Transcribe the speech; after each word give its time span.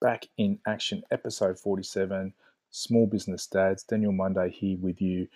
back 0.00 0.26
in 0.38 0.58
action, 0.66 1.02
episode 1.10 1.58
47, 1.58 2.32
Small 2.70 3.06
Business 3.06 3.46
Dads. 3.46 3.82
Daniel 3.84 4.12
Monday 4.12 4.50
here 4.50 4.78
with 4.78 5.00
you. 5.00 5.28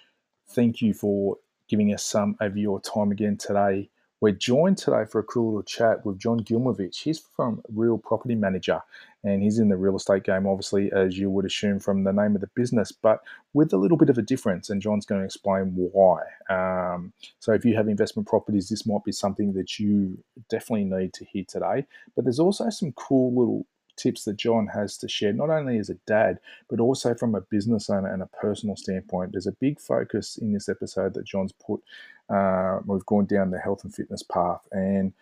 Thank 0.48 0.80
you 0.80 0.94
for 0.94 1.36
giving 1.68 1.92
us 1.92 2.04
some 2.04 2.36
of 2.40 2.56
your 2.56 2.80
time 2.80 3.12
again 3.12 3.36
today. 3.36 3.90
We're 4.20 4.32
joined 4.32 4.78
today 4.78 5.04
for 5.04 5.18
a 5.18 5.24
cool 5.24 5.48
little 5.48 5.62
chat 5.64 6.06
with 6.06 6.18
John 6.18 6.40
Gilmovich. 6.40 7.02
He's 7.02 7.18
from 7.18 7.62
Real 7.68 7.98
Property 7.98 8.34
Manager 8.34 8.80
and 9.22 9.42
he's 9.42 9.58
in 9.58 9.68
the 9.68 9.76
real 9.76 9.96
estate 9.96 10.24
game, 10.24 10.46
obviously, 10.46 10.90
as 10.92 11.18
you 11.18 11.28
would 11.28 11.44
assume 11.44 11.78
from 11.78 12.04
the 12.04 12.12
name 12.12 12.34
of 12.34 12.40
the 12.40 12.50
business, 12.54 12.90
but 12.90 13.20
with 13.52 13.72
a 13.72 13.76
little 13.76 13.98
bit 13.98 14.08
of 14.08 14.16
a 14.16 14.22
difference. 14.22 14.70
And 14.70 14.80
John's 14.80 15.04
going 15.04 15.20
to 15.20 15.26
explain 15.26 15.72
why. 15.74 16.22
Um, 16.48 17.12
so, 17.38 17.52
if 17.52 17.64
you 17.64 17.74
have 17.76 17.88
investment 17.88 18.28
properties, 18.28 18.68
this 18.68 18.86
might 18.86 19.04
be 19.04 19.12
something 19.12 19.52
that 19.54 19.78
you 19.78 20.18
definitely 20.48 20.84
need 20.84 21.12
to 21.14 21.24
hear 21.24 21.44
today. 21.46 21.86
But 22.14 22.24
there's 22.24 22.38
also 22.38 22.70
some 22.70 22.92
cool 22.92 23.34
little 23.34 23.66
tips 23.96 24.24
that 24.24 24.36
John 24.36 24.66
has 24.68 24.96
to 24.98 25.08
share, 25.08 25.32
not 25.32 25.50
only 25.50 25.78
as 25.78 25.90
a 25.90 25.94
dad, 26.06 26.38
but 26.68 26.80
also 26.80 27.14
from 27.14 27.34
a 27.34 27.40
business 27.40 27.90
owner 27.90 28.12
and 28.12 28.22
a 28.22 28.26
personal 28.26 28.76
standpoint. 28.76 29.32
There's 29.32 29.46
a 29.46 29.52
big 29.52 29.80
focus 29.80 30.36
in 30.36 30.52
this 30.52 30.68
episode 30.68 31.14
that 31.14 31.24
John's 31.24 31.52
put. 31.52 31.82
Uh, 32.28 32.80
we've 32.86 33.06
gone 33.06 33.26
down 33.26 33.50
the 33.50 33.58
health 33.58 33.84
and 33.84 33.94
fitness 33.94 34.22
path. 34.22 34.66
And 34.72 35.12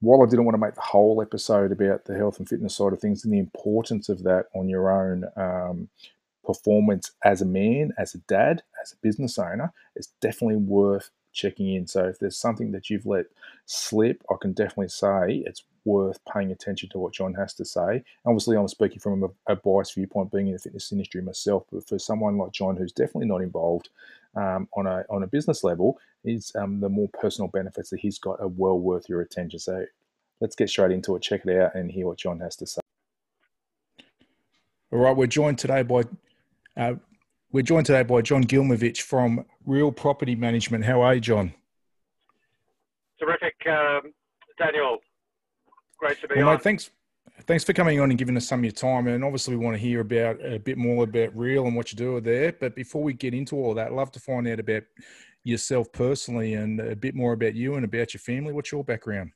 while 0.00 0.22
I 0.22 0.26
didn't 0.26 0.44
want 0.44 0.54
to 0.54 0.60
make 0.60 0.74
the 0.74 0.80
whole 0.80 1.20
episode 1.20 1.72
about 1.72 2.06
the 2.06 2.16
health 2.16 2.38
and 2.38 2.48
fitness 2.48 2.76
side 2.76 2.92
of 2.92 3.00
things 3.00 3.24
and 3.24 3.32
the 3.32 3.38
importance 3.38 4.08
of 4.08 4.22
that 4.22 4.46
on 4.54 4.68
your 4.68 4.90
own 4.90 5.24
um, 5.36 5.88
performance 6.44 7.12
as 7.24 7.42
a 7.42 7.46
man, 7.46 7.92
as 7.98 8.14
a 8.14 8.18
dad, 8.18 8.62
as 8.82 8.92
a 8.92 8.96
business 9.02 9.38
owner, 9.38 9.72
it's 9.94 10.08
definitely 10.20 10.56
worth 10.56 11.10
checking 11.32 11.74
in. 11.74 11.86
So 11.86 12.04
if 12.06 12.18
there's 12.18 12.36
something 12.36 12.72
that 12.72 12.88
you've 12.88 13.06
let 13.06 13.26
slip, 13.66 14.22
I 14.30 14.34
can 14.40 14.52
definitely 14.52 14.88
say 14.88 15.42
it's 15.46 15.64
worth 15.84 16.18
paying 16.32 16.52
attention 16.52 16.88
to 16.90 16.98
what 16.98 17.12
John 17.12 17.34
has 17.34 17.54
to 17.54 17.64
say. 17.64 18.02
Obviously, 18.26 18.56
I'm 18.56 18.68
speaking 18.68 18.98
from 18.98 19.30
a, 19.46 19.56
biased 19.56 19.94
viewpoint, 19.94 20.32
being 20.32 20.48
in 20.48 20.52
the 20.52 20.58
fitness 20.58 20.92
industry 20.92 21.22
myself. 21.22 21.64
But 21.72 21.86
for 21.86 21.98
someone 21.98 22.36
like 22.38 22.52
John, 22.52 22.76
who's 22.76 22.92
definitely 22.92 23.26
not 23.26 23.42
involved 23.42 23.88
um, 24.36 24.68
on 24.76 24.86
a 24.86 25.04
on 25.10 25.22
a 25.22 25.26
business 25.26 25.64
level, 25.64 25.98
is 26.24 26.52
um, 26.54 26.80
the 26.80 26.88
more 26.88 27.08
personal 27.08 27.48
benefits 27.48 27.90
that 27.90 28.00
he's 28.00 28.18
got 28.18 28.40
are 28.40 28.48
well 28.48 28.78
worth 28.78 29.08
your 29.08 29.20
attention. 29.20 29.58
So 29.58 29.84
let's 30.40 30.56
get 30.56 30.68
straight 30.68 30.92
into 30.92 31.16
it. 31.16 31.22
Check 31.22 31.46
it 31.46 31.60
out 31.60 31.74
and 31.74 31.90
hear 31.90 32.06
what 32.06 32.18
John 32.18 32.40
has 32.40 32.56
to 32.56 32.66
say. 32.66 32.80
All 34.92 34.98
right, 34.98 35.16
we're 35.16 35.26
joined 35.26 35.58
today 35.58 35.82
by 35.82 36.02
uh, 36.76 36.94
we're 37.52 37.62
joined 37.62 37.86
today 37.86 38.02
by 38.02 38.22
John 38.22 38.44
Gilmovich 38.44 39.02
from 39.02 39.44
Real 39.66 39.90
Property 39.92 40.34
Management. 40.34 40.84
How 40.84 41.00
are 41.02 41.14
you, 41.14 41.20
John? 41.20 41.54
Terrific, 43.18 43.54
um, 43.66 44.12
Daniel. 44.58 44.98
Great 46.00 46.20
to 46.22 46.28
be 46.28 46.36
well, 46.36 46.48
on. 46.48 46.54
Mate, 46.54 46.62
thanks. 46.62 46.90
Thanks 47.42 47.64
for 47.64 47.72
coming 47.72 48.00
on 48.00 48.10
and 48.10 48.18
giving 48.18 48.36
us 48.36 48.48
some 48.48 48.60
of 48.60 48.64
your 48.64 48.72
time. 48.72 49.06
And 49.06 49.22
obviously, 49.24 49.56
we 49.56 49.64
want 49.64 49.76
to 49.76 49.80
hear 49.80 50.00
about 50.00 50.44
a 50.44 50.58
bit 50.58 50.76
more 50.76 51.04
about 51.04 51.36
Real 51.36 51.66
and 51.66 51.76
what 51.76 51.92
you 51.92 51.96
do 51.96 52.20
there. 52.20 52.52
But 52.52 52.74
before 52.74 53.02
we 53.02 53.12
get 53.12 53.34
into 53.34 53.56
all 53.56 53.74
that, 53.74 53.88
I'd 53.88 53.92
love 53.92 54.10
to 54.12 54.20
find 54.20 54.48
out 54.48 54.60
about 54.60 54.82
yourself 55.44 55.90
personally 55.92 56.54
and 56.54 56.80
a 56.80 56.96
bit 56.96 57.14
more 57.14 57.32
about 57.32 57.54
you 57.54 57.74
and 57.74 57.84
about 57.84 58.12
your 58.12 58.20
family. 58.20 58.52
What's 58.52 58.72
your 58.72 58.84
background? 58.84 59.30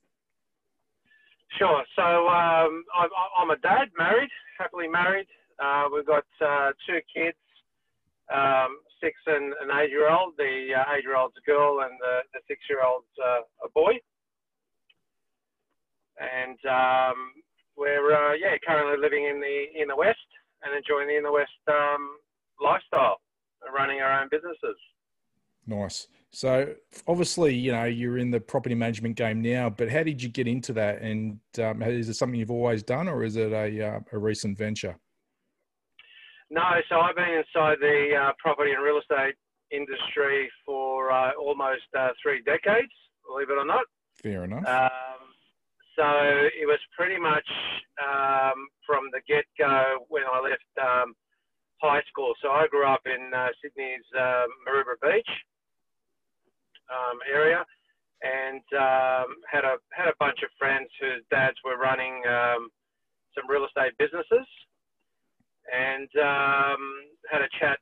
Sure. 1.59 1.85
So 1.97 2.03
um, 2.03 2.85
I'm, 2.95 3.09
I'm, 3.39 3.51
a 3.51 3.57
dad, 3.59 3.89
married, 3.97 4.31
happily 4.59 4.89
married. 4.89 5.27
Uh, 5.63 5.85
we've 5.95 6.07
got 6.07 6.25
uh, 6.45 6.73
two 6.87 6.99
kids 7.15 7.37
um, 8.33 8.79
six 9.03 9.15
and 9.27 9.53
an 9.61 9.69
eight 9.81 9.91
year 9.91 10.11
old. 10.11 10.35
The 10.39 10.73
uh, 10.77 10.97
eight 10.97 11.05
year 11.05 11.17
old's 11.17 11.35
a 11.37 11.45
girl 11.45 11.81
and 11.81 11.93
the, 12.01 12.21
the 12.33 12.41
six 12.49 12.61
year 12.69 12.83
old's 12.85 13.13
uh, 13.21 13.45
a 13.65 13.69
boy. 13.75 14.01
And 16.55 16.71
um, 16.71 17.17
we're 17.77 18.13
uh, 18.13 18.35
yeah 18.35 18.57
currently 18.67 19.01
living 19.01 19.25
in 19.25 19.41
the 19.41 19.81
in 19.81 19.89
the 19.89 19.97
west 19.97 20.19
and 20.63 20.77
enjoying 20.77 21.09
the 21.09 21.17
in 21.17 21.23
the 21.23 21.33
west 21.33 21.51
um, 21.69 22.17
lifestyle, 22.61 23.21
running 23.75 24.01
our 24.01 24.21
own 24.21 24.29
businesses. 24.31 24.77
Nice. 25.67 26.09
So 26.31 26.75
obviously, 27.07 27.55
you 27.55 27.73
know, 27.73 27.85
you're 27.85 28.19
in 28.19 28.31
the 28.31 28.41
property 28.41 28.75
management 28.75 29.17
game 29.17 29.41
now, 29.41 29.71
but 29.71 29.89
how 29.89 30.03
did 30.03 30.23
you 30.23 30.29
get 30.29 30.49
into 30.49 30.73
that? 30.75 31.01
And 31.01 31.39
um, 31.63 31.83
is 31.83 32.09
it 32.09 32.15
something 32.15 32.39
you've 32.39 32.51
always 32.51 32.83
done, 32.83 33.09
or 33.09 33.23
is 33.23 33.37
it 33.37 33.53
a, 33.53 33.87
uh, 33.87 34.01
a 34.13 34.19
recent 34.19 34.59
venture? 34.59 34.99
No, 36.51 36.63
so 36.89 36.97
I've 37.01 37.17
been 37.17 37.25
inside 37.31 37.79
the 37.81 38.11
uh, 38.21 38.33
property 38.39 38.73
and 38.73 38.83
real 38.83 38.99
estate 38.99 39.35
industry 39.71 40.51
for 40.67 41.11
uh, 41.11 41.31
almost 41.41 41.83
uh, 41.99 42.09
three 42.23 42.43
decades, 42.43 42.93
believe 43.27 43.49
it 43.49 43.57
or 43.57 43.65
not. 43.65 43.85
Fair 44.15 44.45
enough. 44.45 44.65
Um, 45.99 46.05
so 46.05 46.49
it 46.61 46.67
was 46.67 46.79
pretty 46.97 47.21
much 47.21 47.47
um, 48.03 48.69
from 48.87 49.05
the 49.13 49.21
get 49.29 49.45
go 49.59 50.05
when 50.09 50.23
I 50.25 50.41
left 50.41 50.71
um, 50.81 51.15
high 51.83 52.03
school. 52.09 52.35
So 52.43 52.49
I 52.49 52.67
grew 52.71 52.87
up 52.87 53.03
in 53.07 53.31
uh, 53.35 53.49
Sydney's 53.63 54.07
um, 54.19 54.49
Maroubra 54.67 54.99
Beach 55.03 55.29
um, 56.91 57.19
area 57.33 57.65
and 58.23 58.65
um, 58.73 59.37
had 59.51 59.65
a 59.65 59.77
had 59.93 60.09
a 60.09 60.17
bunch 60.19 60.39
of 60.43 60.51
friends 60.59 60.89
whose 61.01 61.23
dads 61.31 61.57
were 61.65 61.77
running 61.77 62.23
some 63.35 63.51
real 63.51 63.67
estate 63.67 63.93
businesses 63.99 64.47
and 65.73 66.09
um, 66.21 66.83
had 67.31 67.43
a 67.43 67.49
chat 67.59 67.79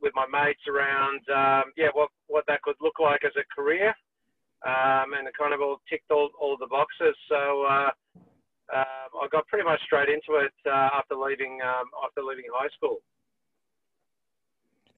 with 0.00 0.12
my 0.14 0.26
mates 0.30 0.62
around 0.68 1.20
um, 1.34 1.72
yeah 1.76 1.88
what 1.92 2.10
what 2.28 2.44
that 2.46 2.62
could 2.62 2.76
look 2.80 3.00
like 3.00 3.24
as 3.24 3.32
a 3.36 3.44
career, 3.54 3.94
um, 4.66 5.14
and 5.16 5.28
it 5.28 5.34
kind 5.38 5.54
of 5.54 5.60
all 5.60 5.80
ticked 5.88 6.10
all, 6.10 6.30
all 6.40 6.56
the 6.58 6.66
boxes. 6.66 7.14
So 7.28 7.64
uh, 7.64 7.90
uh, 8.74 9.06
I 9.22 9.28
got 9.30 9.46
pretty 9.46 9.64
much 9.64 9.80
straight 9.84 10.08
into 10.08 10.40
it 10.40 10.52
uh, 10.66 10.90
after 10.94 11.14
leaving 11.14 11.58
um, 11.64 11.86
after 12.04 12.22
leaving 12.22 12.44
high 12.52 12.68
school. 12.76 12.98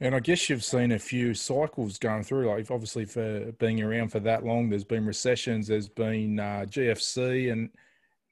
And 0.03 0.15
I 0.15 0.21
guess 0.21 0.48
you've 0.48 0.65
seen 0.65 0.93
a 0.93 0.98
few 0.98 1.34
cycles 1.34 1.98
going 1.98 2.22
through. 2.22 2.48
Like 2.48 2.71
obviously, 2.71 3.04
for 3.04 3.53
being 3.59 3.82
around 3.82 4.09
for 4.09 4.21
that 4.21 4.44
long, 4.44 4.71
there's 4.71 4.84
been 4.84 5.04
recessions, 5.04 5.66
there's 5.66 5.88
been 5.88 6.41
uh, 6.41 6.65
GFC, 6.66 7.53
and 7.53 7.69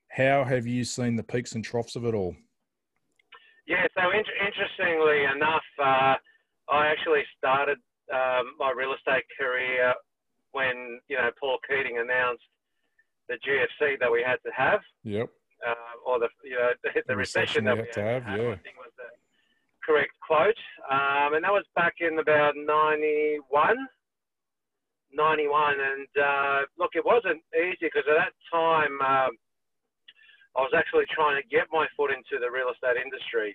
how 0.08 0.44
have 0.44 0.66
you 0.66 0.82
seen 0.84 1.14
the 1.16 1.22
peaks 1.22 1.52
and 1.52 1.62
troughs 1.62 1.94
of 1.94 2.06
it 2.06 2.14
all? 2.14 2.34
Yeah, 3.66 3.86
so 3.94 4.10
in- 4.10 4.46
interestingly 4.46 5.24
enough, 5.24 5.64
uh, 5.78 6.14
I 6.72 6.86
actually 6.86 7.22
started 7.36 7.76
um, 8.10 8.54
my 8.58 8.72
real 8.74 8.94
estate 8.94 9.24
career 9.38 9.92
when 10.58 10.98
you 11.06 11.16
know 11.16 11.30
Paul 11.38 11.58
Keating 11.62 11.98
announced 12.02 12.42
the 13.30 13.38
GFC 13.46 13.98
that 14.00 14.10
we 14.10 14.26
had 14.26 14.42
to 14.42 14.50
have. 14.50 14.80
Yep. 15.04 15.30
Uh, 15.62 15.94
or 16.06 16.18
the 16.18 16.28
you 16.42 16.58
know 16.58 16.74
the, 16.82 16.90
the, 17.06 17.14
recession, 17.14 17.62
recession, 17.62 17.64
that 17.64 17.76
we 17.78 17.86
had, 17.86 17.94
to 17.94 18.02
have. 18.02 18.22
yeah. 18.26 18.58
I 18.58 18.60
think 18.66 18.76
was 18.78 18.94
the 18.98 19.10
correct 19.86 20.14
quote, 20.18 20.62
um, 20.90 21.34
and 21.34 21.42
that 21.46 21.54
was 21.54 21.64
back 21.74 21.94
in 22.00 22.18
about 22.18 22.54
91. 22.58 23.76
91, 25.10 25.72
and 25.80 26.10
uh, 26.20 26.60
look, 26.76 26.92
it 26.92 27.04
wasn't 27.04 27.40
easy 27.54 27.88
because 27.88 28.04
at 28.10 28.18
that 28.18 28.34
time. 28.50 28.98
Um, 29.00 29.32
I 30.58 30.66
was 30.66 30.74
actually 30.74 31.06
trying 31.14 31.38
to 31.38 31.46
get 31.46 31.70
my 31.70 31.86
foot 31.94 32.10
into 32.10 32.42
the 32.42 32.50
real 32.50 32.66
estate 32.74 32.98
industry, 32.98 33.54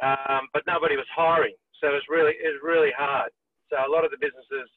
um, 0.00 0.48
but 0.56 0.64
nobody 0.64 0.96
was 0.96 1.04
hiring, 1.12 1.52
so 1.76 1.92
it 1.92 2.00
was 2.00 2.08
really 2.08 2.32
it 2.40 2.48
was 2.48 2.64
really 2.64 2.96
hard. 2.96 3.28
So 3.68 3.76
a 3.76 3.92
lot 3.92 4.08
of 4.08 4.10
the 4.14 4.16
businesses, 4.16 4.72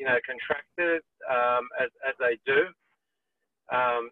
you 0.00 0.08
know, 0.08 0.16
contracted 0.24 1.04
um, 1.28 1.68
as 1.76 1.92
as 2.08 2.16
they 2.16 2.40
do 2.48 2.72
um, 3.68 4.08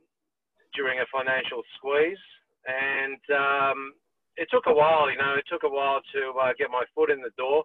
during 0.76 1.00
a 1.00 1.08
financial 1.08 1.64
squeeze, 1.80 2.20
and 2.68 3.16
um, 3.32 3.96
it 4.36 4.52
took 4.52 4.68
a 4.68 4.72
while. 4.72 5.08
You 5.10 5.16
know, 5.16 5.32
it 5.40 5.48
took 5.48 5.64
a 5.64 5.72
while 5.72 6.04
to 6.12 6.20
uh, 6.36 6.52
get 6.60 6.68
my 6.68 6.84
foot 6.94 7.08
in 7.08 7.24
the 7.24 7.32
door, 7.40 7.64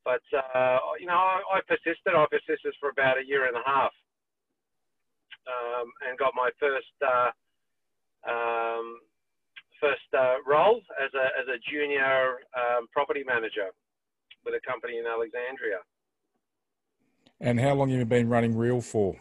but 0.00 0.24
uh, 0.32 0.80
you 0.98 1.04
know, 1.04 1.20
I, 1.20 1.44
I 1.52 1.60
persisted. 1.68 2.16
I 2.16 2.24
persisted 2.32 2.72
for 2.80 2.88
about 2.88 3.20
a 3.20 3.28
year 3.28 3.44
and 3.44 3.56
a 3.60 3.64
half, 3.68 3.92
um, 5.44 5.92
and 6.08 6.16
got 6.16 6.32
my 6.34 6.48
first. 6.58 6.96
Uh, 7.04 7.30
um, 8.22 9.00
first 9.82 10.06
uh, 10.14 10.38
role 10.46 10.78
as 11.02 11.10
a, 11.10 11.26
as 11.34 11.50
a 11.50 11.58
junior 11.66 12.46
um, 12.54 12.86
property 12.94 13.26
manager 13.26 13.74
with 14.46 14.54
a 14.54 14.62
company 14.62 15.02
in 15.02 15.06
Alexandria. 15.10 15.82
And 17.42 17.58
how 17.58 17.74
long 17.74 17.90
have 17.90 17.98
you 17.98 18.04
been 18.04 18.28
running 18.28 18.56
Real 18.56 18.80
for? 18.80 19.16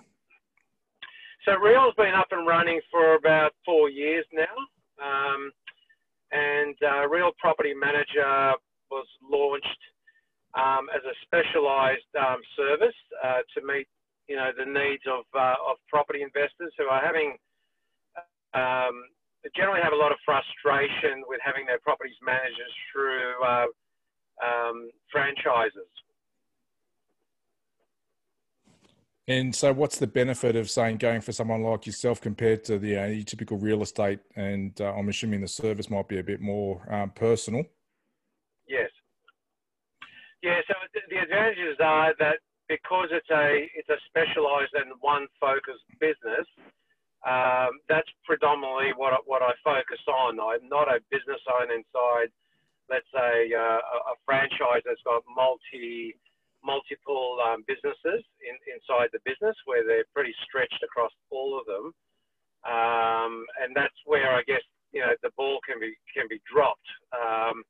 So 1.44 1.58
Real's 1.58 1.96
been 1.98 2.14
up 2.14 2.28
and 2.30 2.46
running 2.46 2.80
for 2.92 3.16
about 3.16 3.52
four 3.66 3.90
years 3.90 4.26
now. 4.32 4.56
Um, 5.02 5.52
and 6.32 6.76
uh, 6.86 7.10
Real 7.10 7.32
Property 7.40 7.74
Manager 7.74 8.54
was 8.92 9.08
launched 9.26 9.82
um, 10.54 10.86
as 10.94 11.02
a 11.02 11.16
specialised 11.26 12.14
um, 12.14 12.38
service 12.56 12.96
uh, 13.26 13.42
to 13.58 13.66
meet, 13.66 13.88
you 14.30 14.36
know, 14.36 14.52
the 14.56 14.70
needs 14.70 15.02
of, 15.10 15.26
uh, 15.34 15.56
of 15.68 15.78
property 15.90 16.22
investors 16.22 16.72
who 16.78 16.86
are 16.86 17.02
having 17.02 17.36
um, 18.54 19.02
generally 19.56 19.82
have 19.82 19.94
a 19.94 19.96
lot 19.98 20.12
of 20.12 20.20
frustration 20.24 21.26
with 21.26 21.42
having 21.44 21.66
their 21.66 21.80
properties 21.80 22.16
managed 22.22 22.62
through 22.94 23.34
uh, 23.42 23.66
um, 24.46 24.92
franchises. 25.12 25.90
And 29.28 29.56
so, 29.56 29.72
what's 29.72 30.00
the 30.00 30.08
benefit 30.08 30.56
of 30.56 30.70
saying 30.70 30.98
going 30.98 31.22
for 31.22 31.32
someone 31.32 31.62
like 31.62 31.86
yourself 31.86 32.20
compared 32.20 32.64
to 32.66 32.80
the 32.80 32.98
uh, 32.98 33.24
typical 33.26 33.58
real 33.58 33.84
estate? 33.84 34.20
And 34.36 34.80
uh, 34.82 34.94
I'm 34.94 35.10
assuming 35.10 35.42
the 35.42 35.48
service 35.48 35.90
might 35.90 36.08
be 36.08 36.20
a 36.20 36.24
bit 36.24 36.42
more 36.42 36.82
um, 36.92 37.12
personal. 37.12 37.64
Yes. 38.68 38.90
Yeah. 40.42 40.60
So 40.68 40.74
the 41.10 41.18
advantages 41.22 41.78
are 41.80 42.16
that 42.18 42.38
because 42.68 43.10
it's 43.12 43.30
a 43.30 43.70
it's 43.76 43.90
a 43.90 44.00
specialised 44.10 44.74
and 44.74 44.92
one 45.02 45.28
focused 45.40 45.86
business, 46.00 46.48
um, 47.22 47.78
that's 47.88 48.10
predominantly 48.26 48.98
what 48.98 49.14
I, 49.14 49.18
what 49.26 49.44
I 49.44 49.54
focus 49.64 50.02
on. 50.10 50.40
I'm 50.40 50.68
not 50.68 50.90
a 50.90 51.00
business 51.12 51.42
owner 51.46 51.78
inside, 51.78 52.34
let's 52.90 53.06
say, 53.14 53.54
uh, 53.54 53.86
a, 53.86 53.98
a 54.12 54.16
franchise 54.26 54.82
that's 54.84 55.04
got 55.06 55.22
multi 55.30 56.18
multiple 56.64 57.38
um, 57.42 57.66
businesses 57.68 58.22
in, 58.42 58.56
inside 58.70 59.10
the 59.14 59.24
business 59.26 59.56
where 59.66 59.86
they're 59.86 60.08
pretty 60.14 60.34
stretched 60.46 60.82
across 60.84 61.12
all 61.30 61.58
of 61.58 61.66
them. 61.66 61.94
Um, 62.62 63.46
and 63.58 63.74
that's 63.74 63.98
where 64.06 64.30
I 64.30 64.46
guess 64.46 64.62
you 64.94 65.02
know 65.02 65.14
the 65.24 65.34
ball 65.38 65.60
can 65.66 65.80
be 65.80 65.98
can 66.14 66.30
be 66.30 66.42
dropped. 66.46 66.86
Um, 67.10 67.64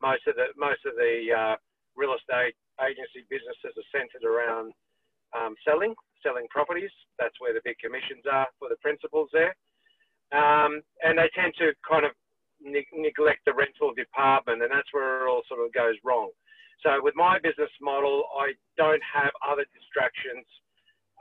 most 0.00 0.24
of 0.26 0.36
the 0.36 0.48
most 0.56 0.80
of 0.88 0.96
the 0.96 1.14
uh, 1.28 1.56
real 1.96 2.16
estate 2.16 2.56
agency 2.80 3.28
businesses 3.28 3.76
are 3.76 3.92
centered 3.92 4.24
around 4.24 4.72
um, 5.36 5.52
selling 5.68 5.92
selling 6.24 6.48
properties. 6.48 6.90
That's 7.18 7.36
where 7.44 7.52
the 7.52 7.60
big 7.64 7.76
commissions 7.76 8.24
are 8.30 8.48
for 8.58 8.72
the 8.72 8.80
principals 8.80 9.28
there, 9.36 9.52
um, 10.32 10.80
and 11.04 11.20
they 11.20 11.28
tend 11.36 11.52
to 11.60 11.76
kind 11.84 12.08
of 12.08 12.12
ne- 12.64 12.88
neglect 12.96 13.44
the 13.44 13.52
rental 13.52 13.92
department, 13.92 14.62
and 14.62 14.72
that's 14.72 14.88
where 14.92 15.26
it 15.26 15.28
all 15.28 15.42
sort 15.48 15.60
of 15.60 15.72
goes 15.72 15.94
wrong. 16.04 16.30
So 16.84 16.90
with 17.02 17.14
my 17.16 17.38
business 17.42 17.70
model, 17.80 18.24
I 18.38 18.52
don't 18.76 19.02
have 19.02 19.30
other 19.46 19.64
distractions 19.74 20.46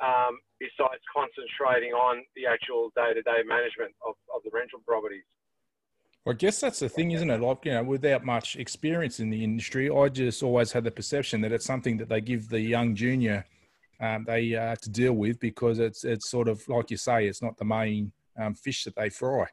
um, 0.04 0.38
besides 0.60 1.02
concentrating 1.10 1.94
on 1.94 2.24
the 2.36 2.46
actual 2.46 2.92
day-to-day 2.96 3.42
management 3.48 3.94
of, 4.06 4.14
of 4.34 4.44
the 4.44 4.52
rental 4.54 4.80
properties. 4.86 5.24
I 6.28 6.34
guess 6.34 6.60
that's 6.60 6.80
the 6.80 6.90
thing, 6.90 7.12
isn't 7.12 7.30
it? 7.30 7.40
Like, 7.40 7.66
you 7.66 7.72
know, 7.72 7.84
without 7.84 8.26
much 8.26 8.58
experience 8.58 9.20
in 9.20 9.30
the 9.30 9.44
industry, 9.44 9.90
I 9.90 10.10
just 10.10 10.44
always 10.44 10.72
had 10.72 10.84
the 10.84 10.92
perception 10.92 11.42
that 11.42 11.52
it's 11.52 11.66
something 11.66 11.98
that 11.98 12.10
they 12.10 12.22
give 12.22 12.50
the 12.50 12.60
young 12.60 12.96
junior 12.96 13.46
um, 14.00 14.26
they 14.28 14.54
uh, 14.54 14.76
to 14.76 14.90
deal 14.90 15.14
with 15.14 15.40
because 15.40 15.80
it's 15.80 16.04
it's 16.04 16.30
sort 16.30 16.48
of 16.48 16.68
like 16.68 16.92
you 16.92 16.98
say, 16.98 17.28
it's 17.28 17.42
not 17.42 17.58
the 17.58 17.66
main 17.66 18.12
um, 18.40 18.54
fish 18.54 18.84
that 18.84 18.96
they 18.96 19.10
fry. 19.10 19.46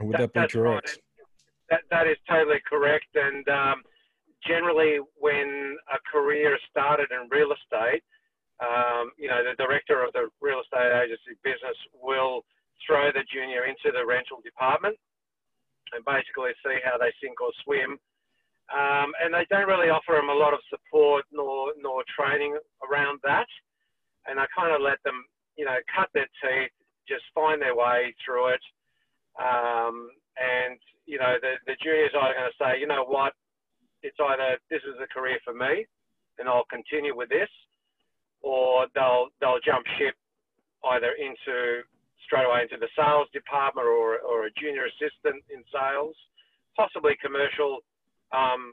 Would 0.00 0.18
that, 0.18 0.32
that 0.34 0.48
be 0.48 0.52
correct? 0.52 0.88
Right. 0.88 0.98
That, 1.70 1.80
that 1.90 2.06
is 2.06 2.16
totally 2.28 2.60
correct. 2.68 3.06
And 3.14 3.48
um, 3.48 3.82
generally 4.46 4.98
when 5.18 5.76
a 5.92 5.98
career 6.10 6.58
started 6.70 7.08
in 7.10 7.28
real 7.30 7.52
estate, 7.52 8.02
um, 8.62 9.12
you 9.18 9.28
know, 9.28 9.44
the 9.44 9.58
director 9.60 10.02
of 10.02 10.12
the 10.14 10.30
real 10.40 10.62
estate 10.64 10.88
agency 10.96 11.36
business 11.44 11.76
will 11.92 12.44
throw 12.86 13.12
the 13.12 13.24
junior 13.28 13.68
into 13.68 13.92
the 13.92 14.04
rental 14.04 14.40
department 14.40 14.96
and 15.92 16.04
basically 16.04 16.56
see 16.64 16.78
how 16.82 16.96
they 16.96 17.12
sink 17.20 17.40
or 17.40 17.52
swim. 17.64 17.98
Um, 18.66 19.14
and 19.22 19.30
they 19.30 19.46
don't 19.50 19.68
really 19.68 19.90
offer 19.92 20.18
them 20.18 20.28
a 20.32 20.34
lot 20.34 20.54
of 20.54 20.60
support 20.72 21.24
nor, 21.30 21.70
nor 21.78 22.02
training 22.10 22.58
around 22.82 23.20
that. 23.22 23.46
And 24.26 24.40
I 24.40 24.46
kind 24.50 24.74
of 24.74 24.82
let 24.82 24.98
them, 25.04 25.22
you 25.54 25.64
know, 25.64 25.78
cut 25.94 26.10
their 26.14 26.26
teeth, 26.42 26.74
just 27.06 27.22
find 27.34 27.62
their 27.62 27.76
way 27.76 28.14
through 28.24 28.58
it. 28.58 28.64
Um, 29.38 30.10
and, 30.34 30.80
you 31.06 31.18
know, 31.18 31.38
the, 31.40 31.62
the 31.70 31.76
juniors 31.78 32.10
are 32.18 32.34
going 32.34 32.50
to 32.50 32.58
say, 32.58 32.80
you 32.80 32.88
know 32.88 33.04
what, 33.06 33.34
it's 34.02 34.18
either 34.20 34.58
this 34.70 34.82
is 34.84 34.96
a 35.02 35.08
career 35.12 35.38
for 35.44 35.54
me 35.54 35.86
and 36.38 36.48
I'll 36.48 36.68
continue 36.68 37.16
with 37.16 37.28
this, 37.28 37.48
or 38.42 38.86
they'll 38.94 39.28
they'll 39.40 39.62
jump 39.64 39.86
ship 39.98 40.14
either 40.92 41.12
into 41.18 41.82
straight 42.24 42.44
away 42.44 42.62
into 42.62 42.76
the 42.76 42.90
sales 42.94 43.28
department 43.32 43.86
or, 43.86 44.18
or 44.20 44.46
a 44.46 44.52
junior 44.58 44.86
assistant 44.86 45.42
in 45.48 45.62
sales, 45.72 46.14
possibly 46.76 47.16
commercial 47.22 47.80
um, 48.32 48.72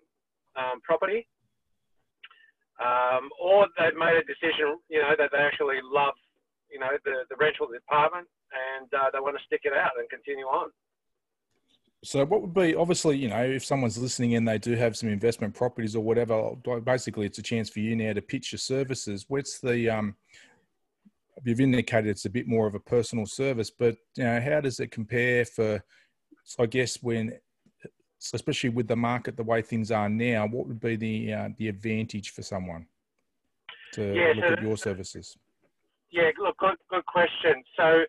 um, 0.57 0.81
property. 0.81 1.27
Um, 2.81 3.29
or 3.37 3.69
they've 3.77 3.95
made 3.95 4.17
a 4.17 4.25
decision, 4.25 4.81
you 4.89 4.97
know, 4.97 5.13
that 5.13 5.29
they 5.29 5.37
actually 5.37 5.77
love, 5.85 6.17
you 6.73 6.81
know, 6.81 6.89
the, 7.05 7.21
the 7.29 7.37
rental 7.37 7.69
department 7.69 8.25
and 8.49 8.89
uh, 8.89 9.13
they 9.13 9.21
want 9.21 9.37
to 9.37 9.45
stick 9.45 9.61
it 9.63 9.77
out 9.77 9.93
and 10.01 10.09
continue 10.09 10.49
on. 10.49 10.73
So, 12.03 12.25
what 12.25 12.41
would 12.41 12.53
be 12.53 12.75
obviously, 12.75 13.17
you 13.17 13.29
know, 13.29 13.43
if 13.43 13.63
someone's 13.63 13.97
listening 13.97 14.35
and 14.35 14.45
they 14.45 14.57
do 14.57 14.73
have 14.73 14.97
some 14.97 15.07
investment 15.07 15.55
properties 15.55 15.95
or 15.95 16.03
whatever, 16.03 16.51
basically 16.83 17.25
it's 17.25 17.37
a 17.37 17.43
chance 17.43 17.69
for 17.69 17.79
you 17.79 17.95
now 17.95 18.11
to 18.11 18.21
pitch 18.21 18.51
your 18.51 18.59
services. 18.59 19.25
What's 19.29 19.59
the, 19.59 19.89
um, 19.89 20.15
you've 21.45 21.61
indicated 21.61 22.09
it's 22.09 22.25
a 22.25 22.29
bit 22.29 22.45
more 22.45 22.67
of 22.67 22.75
a 22.75 22.79
personal 22.79 23.25
service, 23.25 23.69
but, 23.69 23.95
you 24.15 24.25
know, 24.25 24.41
how 24.41 24.59
does 24.59 24.81
it 24.81 24.91
compare 24.91 25.45
for, 25.45 25.81
so 26.43 26.63
I 26.63 26.65
guess 26.65 27.01
when, 27.01 27.37
especially 28.33 28.69
with 28.69 28.89
the 28.89 28.97
market 28.97 29.37
the 29.37 29.43
way 29.43 29.61
things 29.61 29.89
are 29.89 30.09
now, 30.09 30.45
what 30.45 30.67
would 30.67 30.81
be 30.81 30.97
the, 30.97 31.33
uh, 31.33 31.49
the 31.57 31.69
advantage 31.69 32.31
for 32.31 32.41
someone 32.41 32.85
to 33.93 34.13
yeah, 34.13 34.33
look 34.35 34.45
so, 34.45 34.53
at 34.53 34.61
your 34.61 34.77
services? 34.77 35.37
Yeah, 36.11 36.31
look, 36.37 36.57
good, 36.57 36.75
good 36.89 37.05
question. 37.05 37.63
So, 37.77 38.03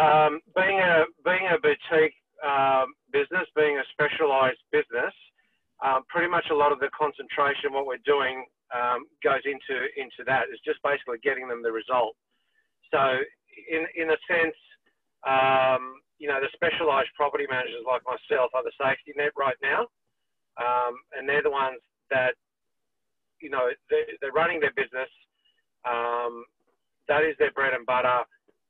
um, 0.00 0.40
being 0.54 0.78
a 0.78 1.04
being 1.24 1.48
a 1.52 1.58
boutique 1.60 2.14
um, 2.44 2.94
business, 3.12 3.46
being 3.56 3.78
a 3.78 3.86
specialised 3.92 4.62
business, 4.72 5.14
um, 5.84 6.02
pretty 6.08 6.28
much 6.28 6.46
a 6.50 6.54
lot 6.54 6.72
of 6.72 6.80
the 6.80 6.90
concentration, 6.96 7.72
what 7.72 7.86
we're 7.86 8.02
doing, 8.04 8.44
um, 8.74 9.06
goes 9.24 9.42
into 9.44 9.88
into 9.96 10.26
that. 10.26 10.50
It's 10.52 10.62
just 10.62 10.82
basically 10.82 11.18
getting 11.22 11.48
them 11.48 11.62
the 11.62 11.72
result. 11.72 12.14
So, 12.90 13.00
in 13.70 13.86
in 13.96 14.10
a 14.10 14.18
sense, 14.28 14.58
um, 15.26 16.02
you 16.18 16.28
know, 16.28 16.40
the 16.40 16.50
specialised 16.52 17.10
property 17.16 17.46
managers 17.48 17.86
like 17.86 18.02
myself 18.04 18.50
are 18.54 18.64
the 18.64 18.74
safety 18.76 19.14
net 19.16 19.32
right 19.38 19.56
now, 19.62 19.86
um, 20.58 20.94
and 21.16 21.28
they're 21.28 21.42
the 21.42 21.50
ones 21.50 21.78
that, 22.10 22.34
you 23.40 23.50
know, 23.50 23.70
they're, 23.88 24.06
they're 24.20 24.34
running 24.34 24.58
their 24.60 24.74
business. 24.74 25.08
That 27.08 27.24
is 27.24 27.34
their 27.40 27.50
bread 27.52 27.72
and 27.72 27.88
butter. 27.88 28.20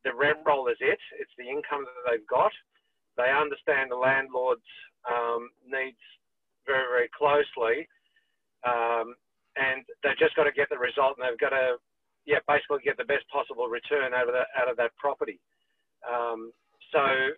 The 0.06 0.14
rent 0.14 0.38
roll 0.46 0.68
is 0.70 0.78
it. 0.80 0.98
It's 1.18 1.34
the 1.36 1.50
income 1.50 1.84
that 1.84 2.02
they've 2.06 2.26
got. 2.30 2.54
They 3.18 3.34
understand 3.34 3.90
the 3.90 3.98
landlord's 3.98 4.62
um, 5.04 5.50
needs 5.66 5.98
very, 6.66 6.86
very 6.86 7.10
closely, 7.10 7.90
um, 8.62 9.18
and 9.58 9.82
they've 10.02 10.18
just 10.18 10.36
got 10.38 10.44
to 10.46 10.54
get 10.54 10.70
the 10.70 10.78
result, 10.78 11.18
and 11.18 11.26
they've 11.26 11.42
got 11.42 11.50
to, 11.50 11.82
yeah, 12.30 12.38
basically 12.46 12.86
get 12.86 12.96
the 12.96 13.10
best 13.10 13.26
possible 13.26 13.66
return 13.66 14.14
out 14.14 14.30
of 14.30 14.34
that 14.38 14.48
out 14.54 14.70
of 14.70 14.78
that 14.78 14.94
property. 14.96 15.40
Um, 16.06 16.52
so 16.94 17.34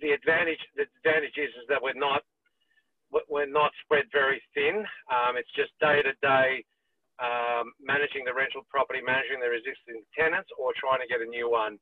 the 0.00 0.14
advantage 0.14 0.62
the 0.78 0.86
advantage 1.02 1.34
is, 1.34 1.50
is 1.58 1.66
that 1.68 1.82
we're 1.82 1.98
not 1.98 2.22
we're 3.28 3.50
not 3.50 3.72
spread 3.84 4.06
very 4.12 4.40
thin. 4.54 4.86
Um, 5.10 5.34
it's 5.34 5.50
just 5.56 5.74
day 5.82 5.98
to 6.06 6.14
day 6.22 6.62
managing 7.82 8.22
the 8.24 8.34
rental 8.34 8.62
property, 8.70 9.00
managing 9.02 9.40
the 9.40 9.50
existing 9.50 10.04
tenants, 10.14 10.50
or 10.60 10.70
trying 10.78 11.00
to 11.00 11.08
get 11.08 11.24
a 11.24 11.26
new 11.26 11.50
one 11.50 11.80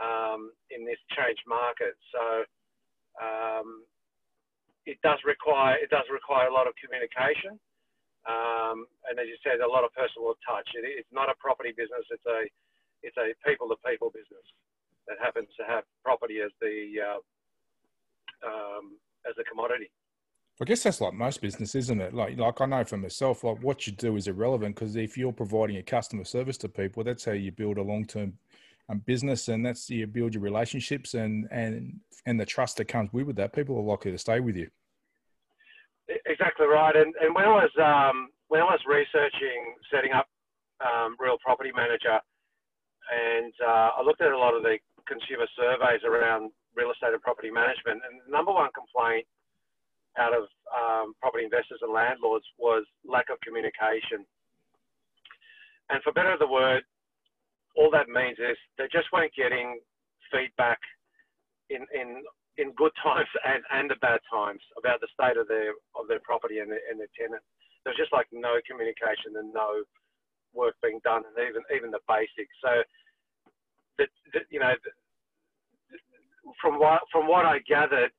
um, 0.00 0.50
in 0.70 0.84
this 0.84 0.98
changed 1.14 1.42
market. 1.46 1.94
So 2.10 2.24
um, 3.20 3.84
it 4.86 4.98
does 5.02 5.18
require 5.24 5.76
it 5.80 5.90
does 5.90 6.06
require 6.12 6.48
a 6.48 6.54
lot 6.54 6.66
of 6.66 6.74
communication, 6.76 7.58
um, 8.28 8.86
and 9.08 9.16
as 9.18 9.26
you 9.28 9.38
said, 9.40 9.60
a 9.60 9.68
lot 9.68 9.84
of 9.84 9.94
personal 9.94 10.34
touch. 10.44 10.68
It, 10.74 10.84
it's 10.84 11.12
not 11.12 11.30
a 11.30 11.36
property 11.38 11.72
business; 11.72 12.04
it's 12.10 12.26
a 12.26 12.44
it's 13.02 13.16
a 13.16 13.32
people 13.46 13.68
to 13.68 13.76
people 13.86 14.10
business 14.10 14.44
that 15.06 15.16
happens 15.20 15.48
to 15.60 15.64
have 15.64 15.84
property 16.02 16.40
as 16.40 16.50
the 16.60 17.00
uh, 17.00 17.20
um, 18.44 18.96
as 19.28 19.34
a 19.40 19.44
commodity. 19.44 19.90
I 20.60 20.64
guess 20.64 20.84
that's 20.84 21.00
like 21.00 21.14
most 21.14 21.40
business, 21.40 21.74
isn't 21.74 22.00
it? 22.00 22.14
Like, 22.14 22.38
like 22.38 22.60
I 22.60 22.66
know 22.66 22.84
for 22.84 22.96
myself, 22.96 23.42
like 23.42 23.58
what 23.60 23.88
you 23.88 23.92
do 23.92 24.16
is 24.16 24.28
irrelevant 24.28 24.76
because 24.76 24.94
if 24.94 25.18
you're 25.18 25.32
providing 25.32 25.78
a 25.78 25.82
customer 25.82 26.22
service 26.24 26.56
to 26.58 26.68
people, 26.68 27.02
that's 27.02 27.24
how 27.24 27.32
you 27.32 27.50
build 27.50 27.76
a 27.76 27.82
long-term 27.82 28.34
um, 28.88 28.98
business, 29.06 29.48
and 29.48 29.64
that's 29.64 29.88
you 29.88 30.06
build 30.06 30.34
your 30.34 30.42
relationships 30.42 31.14
and 31.14 31.48
and 31.50 32.00
and 32.26 32.38
the 32.38 32.46
trust 32.46 32.76
that 32.78 32.86
comes 32.86 33.12
with 33.12 33.36
that. 33.36 33.52
People 33.52 33.76
are 33.78 33.82
likely 33.82 34.12
to 34.12 34.18
stay 34.18 34.40
with 34.40 34.56
you. 34.56 34.68
Exactly 36.26 36.66
right. 36.66 36.94
And 36.96 37.14
and 37.20 37.34
when 37.34 37.44
I 37.44 37.48
was 37.48 37.70
um, 37.80 38.28
when 38.48 38.60
I 38.60 38.64
was 38.64 38.80
researching 38.86 39.74
setting 39.92 40.12
up 40.12 40.26
um, 40.84 41.16
Real 41.18 41.38
Property 41.42 41.70
Manager, 41.74 42.20
and 43.08 43.52
uh, 43.64 43.90
I 43.96 44.02
looked 44.04 44.20
at 44.20 44.32
a 44.32 44.38
lot 44.38 44.54
of 44.54 44.62
the 44.62 44.78
consumer 45.08 45.46
surveys 45.56 46.00
around 46.04 46.50
real 46.76 46.90
estate 46.90 47.12
and 47.12 47.22
property 47.22 47.50
management, 47.50 48.02
and 48.04 48.20
the 48.26 48.32
number 48.32 48.52
one 48.52 48.68
complaint 48.74 49.26
out 50.18 50.32
of 50.32 50.46
um, 50.70 51.14
property 51.20 51.44
investors 51.44 51.80
and 51.82 51.92
landlords 51.92 52.44
was 52.58 52.84
lack 53.04 53.30
of 53.30 53.40
communication. 53.40 54.24
And 55.90 56.02
for 56.02 56.12
better 56.12 56.32
of 56.32 56.38
the 56.38 56.48
word, 56.48 56.82
all 57.76 57.90
that 57.90 58.08
means 58.08 58.38
is 58.38 58.56
they 58.78 58.86
just 58.92 59.10
weren't 59.12 59.34
getting 59.34 59.80
feedback 60.30 60.78
in 61.70 61.86
in 61.94 62.22
in 62.58 62.72
good 62.78 62.92
times 63.02 63.28
and, 63.44 63.62
and 63.72 63.90
the 63.90 63.98
bad 64.00 64.20
times 64.30 64.60
about 64.78 65.00
the 65.00 65.10
state 65.12 65.36
of 65.36 65.48
their 65.48 65.74
of 65.98 66.06
their 66.08 66.20
property 66.22 66.58
and 66.58 66.70
their, 66.70 66.82
and 66.90 66.98
their 66.98 67.10
tenant. 67.18 67.42
There's 67.84 68.00
just 68.00 68.12
like 68.12 68.26
no 68.32 68.56
communication 68.64 69.36
and 69.36 69.52
no 69.52 69.84
work 70.54 70.74
being 70.82 71.00
done, 71.04 71.22
and 71.26 71.36
even 71.36 71.62
even 71.74 71.90
the 71.90 72.00
basics. 72.08 72.54
So, 72.62 72.82
the 73.98 74.06
you 74.50 74.60
know, 74.60 74.72
the, 74.84 74.90
from 76.62 76.78
what 76.78 77.02
from 77.12 77.26
what 77.28 77.44
I 77.44 77.58
gathered, 77.68 78.10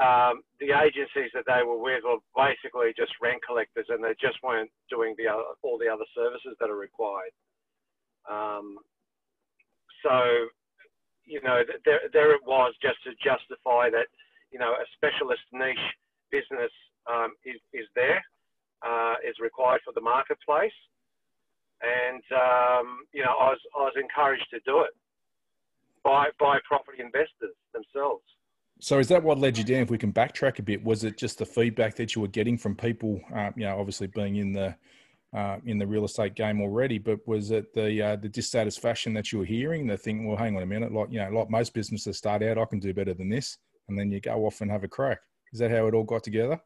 um, 0.00 0.40
the 0.60 0.72
agencies 0.72 1.30
that 1.34 1.44
they 1.46 1.62
were 1.66 1.78
with 1.78 2.02
were 2.04 2.22
basically 2.32 2.94
just 2.96 3.12
rent 3.20 3.42
collectors, 3.46 3.86
and 3.90 4.02
they 4.02 4.14
just 4.20 4.38
weren't 4.42 4.70
doing 4.88 5.14
the 5.18 5.28
other, 5.28 5.44
all 5.62 5.78
the 5.78 5.88
other 5.88 6.06
services 6.14 6.56
that 6.60 6.70
are 6.70 6.78
required. 6.78 7.34
Um, 8.30 8.78
so, 10.02 10.48
you 11.24 11.40
know, 11.42 11.62
there 11.84 12.00
there 12.12 12.32
it 12.34 12.42
was 12.46 12.74
just 12.82 13.02
to 13.04 13.10
justify 13.22 13.90
that, 13.90 14.06
you 14.50 14.58
know, 14.58 14.72
a 14.72 14.84
specialist 14.96 15.42
niche 15.52 15.78
business 16.30 16.72
um, 17.10 17.34
is 17.44 17.60
is 17.72 17.86
there, 17.94 18.22
uh, 18.82 19.14
is 19.26 19.34
required 19.40 19.80
for 19.84 19.92
the 19.94 20.00
marketplace, 20.00 20.76
and 21.82 22.22
um, 22.32 23.04
you 23.12 23.22
know, 23.22 23.34
I 23.38 23.50
was 23.50 23.60
I 23.76 23.80
was 23.80 23.94
encouraged 24.00 24.46
to 24.50 24.60
do 24.64 24.80
it 24.80 24.94
by 26.02 26.28
by 26.38 26.58
property 26.68 27.00
investors 27.00 27.56
themselves. 27.72 28.24
So 28.80 28.98
is 28.98 29.08
that 29.08 29.22
what 29.22 29.38
led 29.38 29.56
you 29.56 29.64
down? 29.64 29.82
If 29.82 29.90
we 29.90 29.98
can 29.98 30.12
backtrack 30.12 30.58
a 30.58 30.62
bit, 30.62 30.84
was 30.84 31.04
it 31.04 31.16
just 31.16 31.38
the 31.38 31.46
feedback 31.46 31.94
that 31.96 32.14
you 32.14 32.20
were 32.20 32.28
getting 32.28 32.58
from 32.58 32.74
people? 32.74 33.20
Uh, 33.34 33.50
you 33.56 33.64
know, 33.64 33.78
obviously 33.78 34.08
being 34.08 34.36
in 34.36 34.52
the 34.52 34.76
uh, 35.34 35.58
in 35.66 35.78
the 35.78 35.86
real 35.86 36.04
estate 36.04 36.34
game 36.34 36.60
already, 36.60 36.98
but 36.98 37.18
was 37.26 37.50
it 37.50 37.74
the 37.74 38.02
uh, 38.02 38.16
the 38.16 38.28
dissatisfaction 38.28 39.12
that 39.14 39.32
you 39.32 39.38
were 39.38 39.44
hearing? 39.44 39.86
The 39.86 39.96
thing, 39.96 40.26
well, 40.26 40.36
hang 40.36 40.56
on 40.56 40.62
a 40.62 40.66
minute, 40.66 40.92
like 40.92 41.10
you 41.10 41.18
know, 41.18 41.30
like 41.30 41.50
most 41.50 41.74
businesses 41.74 42.16
start 42.18 42.42
out, 42.42 42.58
I 42.58 42.64
can 42.64 42.78
do 42.78 42.94
better 42.94 43.14
than 43.14 43.28
this, 43.28 43.58
and 43.88 43.98
then 43.98 44.10
you 44.10 44.20
go 44.20 44.46
off 44.46 44.60
and 44.60 44.70
have 44.70 44.84
a 44.84 44.88
crack. 44.88 45.18
Is 45.52 45.58
that 45.60 45.70
how 45.70 45.86
it 45.86 45.94
all 45.94 46.04
got 46.04 46.22
together? 46.22 46.60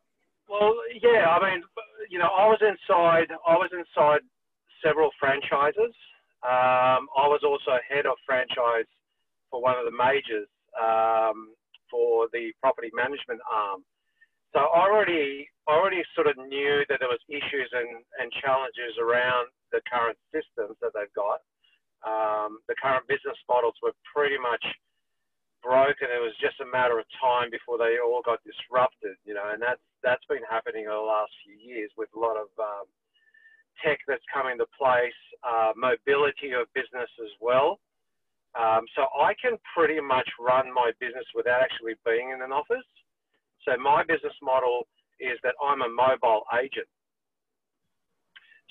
Well, 0.48 0.75
yeah. 1.02 1.26
I 1.28 1.50
mean, 1.50 1.62
you 2.10 2.18
know, 2.18 2.28
I 2.28 2.46
was 2.46 2.58
inside. 2.60 3.28
I 3.46 3.54
was 3.54 3.70
inside 3.72 4.20
several 4.84 5.10
franchises. 5.18 5.94
Um, 6.44 7.08
I 7.16 7.26
was 7.26 7.40
also 7.44 7.78
head 7.88 8.06
of 8.06 8.16
franchise 8.25 8.87
for 9.50 9.62
one 9.62 9.76
of 9.76 9.84
the 9.84 9.96
majors. 9.96 10.48
Um, 10.80 11.54
for 11.90 12.28
the 12.32 12.52
property 12.60 12.90
management 12.94 13.40
arm. 13.50 13.84
So 14.55 14.61
I 14.61 14.88
already, 14.88 15.49
already 15.69 16.02
sort 16.14 16.26
of 16.26 16.37
knew 16.37 16.85
that 16.88 16.99
there 17.00 17.12
was 17.12 17.21
issues 17.28 17.69
and, 17.73 18.00
and 18.19 18.33
challenges 18.40 18.97
around 18.97 19.52
the 19.73 19.81
current 19.85 20.17
systems 20.33 20.76
that 20.81 20.97
they've 20.97 21.12
got. 21.12 21.45
Um, 22.07 22.62
the 22.69 22.75
current 22.81 23.05
business 23.09 23.37
models 23.49 23.75
were 23.83 23.93
pretty 24.14 24.38
much 24.38 24.64
broken. 25.61 26.09
It 26.09 26.23
was 26.23 26.33
just 26.40 26.61
a 26.64 26.69
matter 26.71 26.99
of 26.99 27.05
time 27.21 27.50
before 27.50 27.76
they 27.76 27.99
all 28.00 28.23
got 28.25 28.40
disrupted, 28.47 29.19
you 29.26 29.35
know, 29.35 29.52
and 29.52 29.61
that's, 29.61 29.83
that's 30.00 30.25
been 30.31 30.47
happening 30.49 30.87
over 30.87 31.02
the 31.02 31.12
last 31.12 31.33
few 31.45 31.59
years 31.59 31.90
with 31.99 32.09
a 32.17 32.19
lot 32.19 32.38
of 32.38 32.49
um, 32.57 32.87
tech 33.85 33.99
that's 34.07 34.25
come 34.33 34.47
into 34.49 34.64
place, 34.78 35.21
uh, 35.45 35.73
mobility 35.76 36.57
of 36.57 36.71
business 36.73 37.11
as 37.21 37.33
well. 37.43 37.78
Um, 38.57 38.88
so 38.97 39.07
I 39.12 39.35
can 39.37 39.59
pretty 39.76 40.00
much 40.00 40.28
run 40.40 40.73
my 40.73 40.90
business 40.99 41.26
without 41.35 41.61
actually 41.61 41.95
being 42.07 42.31
in 42.33 42.40
an 42.40 42.50
office. 42.50 42.87
So 43.68 43.76
my 43.76 44.00
business 44.08 44.32
model 44.40 44.88
is 45.20 45.37
that 45.44 45.52
I'm 45.60 45.84
a 45.84 45.90
mobile 45.92 46.48
agent. 46.56 46.88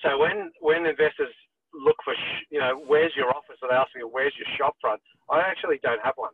So 0.01 0.17
when 0.17 0.49
when 0.59 0.89
investors 0.89 1.29
look 1.73 1.97
for, 2.03 2.17
you 2.49 2.57
know, 2.57 2.81
where's 2.87 3.13
your 3.15 3.29
office, 3.29 3.61
or 3.61 3.69
they 3.69 3.77
ask 3.77 3.93
me 3.93 4.01
where's 4.01 4.33
your 4.41 4.49
shop 4.57 4.73
front, 4.81 5.01
I 5.29 5.41
actually 5.45 5.77
don't 5.83 6.01
have 6.01 6.17
one. 6.17 6.33